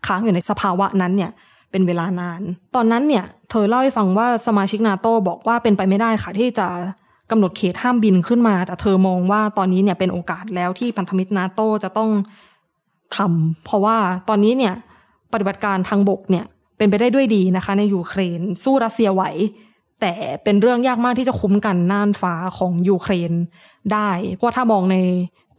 [0.07, 1.31] ค้างอยู่ในสภาวะนั้นเนี่ย
[1.73, 2.43] เป็นเวลานาน
[2.75, 6.69] ตอนนั้นเนี่ยเธอเล่าให้ฟังว่าสมาชิกนาโตบอกว่าเป็นไปไม่ได้ค่ะที่จะ
[7.31, 12.11] กำหนดเขตห้ามบินขึ้นมา แต่เธอมองว่าตอนนี้เนี่ยเป็นโอกาสแล้วที่พันธมิตรนาโตจะต้อง
[13.17, 13.97] ทำเพราะว่า
[14.29, 14.75] ตอนนี้เนี่ย
[15.33, 16.45] ปฏิบัติการทางบกเนี่ย
[16.77, 19.23] เป็นไปได้ด้วยดีนะคะ ในยูเครน สู้รัสเซียไหว
[20.01, 20.13] แต่
[20.45, 23.33] เป็นเรื่องยากมากที่จะคุ้มกันน่านฟ้าของยูเครน
[23.93, 24.97] ได้ เพราะถ้ามองใน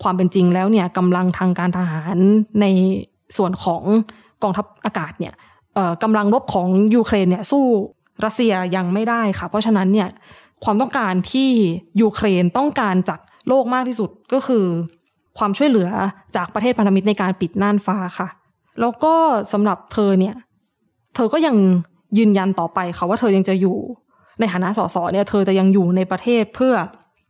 [0.03, 2.18] ความเป็นจริงแล้วเนี่ยกำลังทางการทหาร
[2.61, 2.66] ใน
[3.38, 3.84] ส่วนของ
[4.43, 5.34] กองทัพอากาศเนี่ย
[6.03, 7.63] กำลังรบของยูเครนเนี่ยสู้
[8.26, 10.09] รัสเซียยังไม่ได้ค่ะ เพราะฉะนั้นเนี่ย
[10.63, 11.49] ความต้องการที่
[12.01, 14.65] ยูเครนต้องการจากโลกมากที่สุดก็คือ
[15.38, 15.89] ความช่วยเหลือ
[16.36, 18.28] จากประเทศพันธมิตรในการปิดน่านฟ้าค่ะ
[18.82, 19.13] แล้วก็
[19.53, 20.36] สำหรับเธอเนี่ย
[21.15, 21.55] เธอก็ยัง
[22.17, 23.78] ยืนยันต่อไปค่ะว่าเธอยังจะอยู่
[24.39, 26.74] ในฐานะสสเนี่ย เธอจะยังอยู่ในประเทศเพื่อ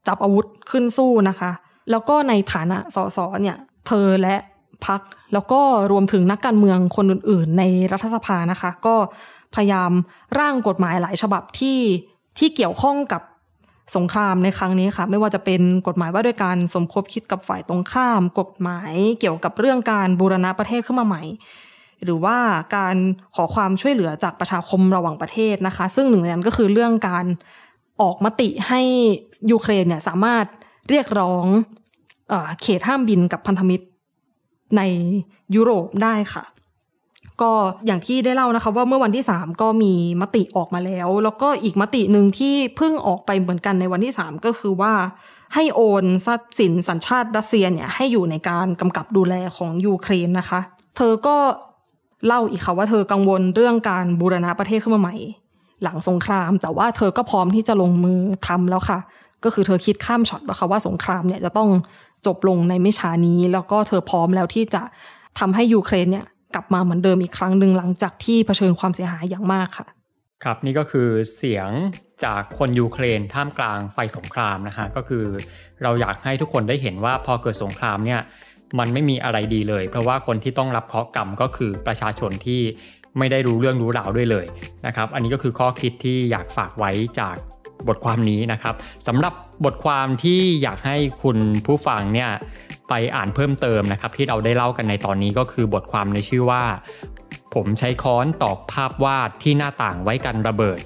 [0.07, 1.51] จับอาวุธขึ้นสู้นะคะ
[1.91, 4.35] แล้วก็ในฐานะสสเนี่ย เธอและ
[4.85, 5.01] พัก
[5.33, 5.61] แล้วก็
[5.91, 8.95] รวมถึงนักการเมืองคนอื่น ๆ ในรัฐสภานะคะ ก็
[9.55, 9.91] พยายาม
[10.39, 11.79] ร่างกฎหมายหลายฉบับที่
[12.39, 13.21] ที่เกี่ยวข้องกับ
[13.95, 21.23] สงครามในครั้งนี้ค่ะ ไม่ว่าจะเป็นกฎหมายว่าด้วยการสมคบคิดกับฝ่ายตรงข้าม กฎหมายเกี่ยวกับเรื่องการบูรณะประเทศขึ้นมาใหม่
[22.03, 22.37] หรือว่า
[22.75, 22.95] การ
[23.35, 27.25] ขอความช่วยเหลือจากประชาคมระหว่างประเทศนะคะ ซึ่งหนึ่งในนั้นก็คือเรื่องการ
[28.01, 28.81] ออกมติให้
[29.51, 30.45] ยูเครนเนี่ยสามารถ
[30.89, 31.45] เรียกร้อง
[32.61, 33.85] เขตห้ามบินกับพันธมิตร
[34.77, 34.81] ใน
[35.55, 36.43] ยุโรปได้ค่ะ
[37.41, 37.51] ก็
[37.85, 44.93] อย่างที่ได้เล่านะคะ ว่าเมื่อวันที่สามก็มีมติออกมาแล้ว แล้วก็อีกมติหนึ่งที่เพิ่งออกไปเหมือนกันในวันที่สามก็คือว่า
[45.53, 50.59] ให้โอนทรัพย์สินสัญชาติรัสเซียเนี่ยให้อยู่ในการกำกับดูแลของยูเครนนะคะ
[50.97, 51.37] เธอก็
[52.27, 55.15] เล่าอีกค่ะว่าเธอกังวลเรื่องการบูรณะประเทศขึ้นมาใหม่
[55.83, 58.99] หลังสงคราม แต่ว่าเธอก็พร้อมที่จะลงมือทำแล้วค่ะ
[59.43, 61.69] ก็คือเธอคิดข้ามช็อตแล้วค่ะว่าสงครามเนี่ยจะต้อง
[62.27, 64.81] จบลงในไม่ช้านี้ แล้วก็เธอพร้อมแล้วที่จะ
[65.39, 69.87] ทำให้ยูเครนเนี่ยกลับมาเหมือนเดิมอีกครั้งหนึ่งหลังจากที่เผชิญความเสียหายอย่างมากค่ะ
[70.43, 71.69] ครับนี่ก็คือเสียง
[72.23, 75.25] จากคนยูเครนท่ามกลางไฟสงครามนะฮะก็คือ
[75.83, 78.21] เราอยากให้ทุกคนได้เห็นว่าพอเกิดสงครามเนี่ย
[78.79, 82.61] มันไม่มีอะไรดีเลย เพราะว่าคนที่ต้องรับเคราะห์กรรมก็คือประชาชนที่
[83.17, 84.45] ไม่ได้รู้เรื่องรู้ราวด้วยเลย
[84.87, 87.35] นะครับ อันนี้ก็คือข้อคิดที่อยากฝากไว้จาก
[87.87, 88.75] บทความนี้นะครับ
[89.07, 89.33] สำหรับ
[89.65, 92.29] บทความที่อยากให้คุณผู้ฟังเนี่ย
[92.89, 96.63] ไปอ่านเพิ่มเติมนะครับ ที่เราได้เล่ากันในตอนนี้ก็คือบทความในชื่อว่า
[97.53, 100.79] ผมใช้ค้อนตอกภาพวาดที่หน้าต่างไว้กันระเบิด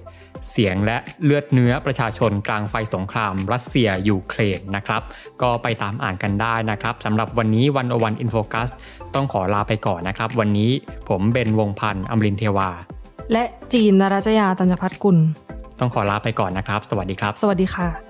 [0.52, 5.02] เสียงและเลือดเนื้อประชาชนกลางไฟสงคราม รัสเซียยูเครนนะครับ
[5.42, 8.70] ก็ไปตามอ่านกันได้นะครับสำหรับวันนี้ One-O-One In Focus
[9.16, 10.72] ต้องขอลาไปก่อนนะครับ วันนี้
[11.10, 12.70] ผมเบนวงพันธ์อมรินทร์เทวา
[13.34, 15.18] และจีนนรัจยาตัญญพัฒกุล
[15.80, 18.07] ต้องขอลาไปก่อนนะครับ สวัสดีครับ สวัสดีค่ะ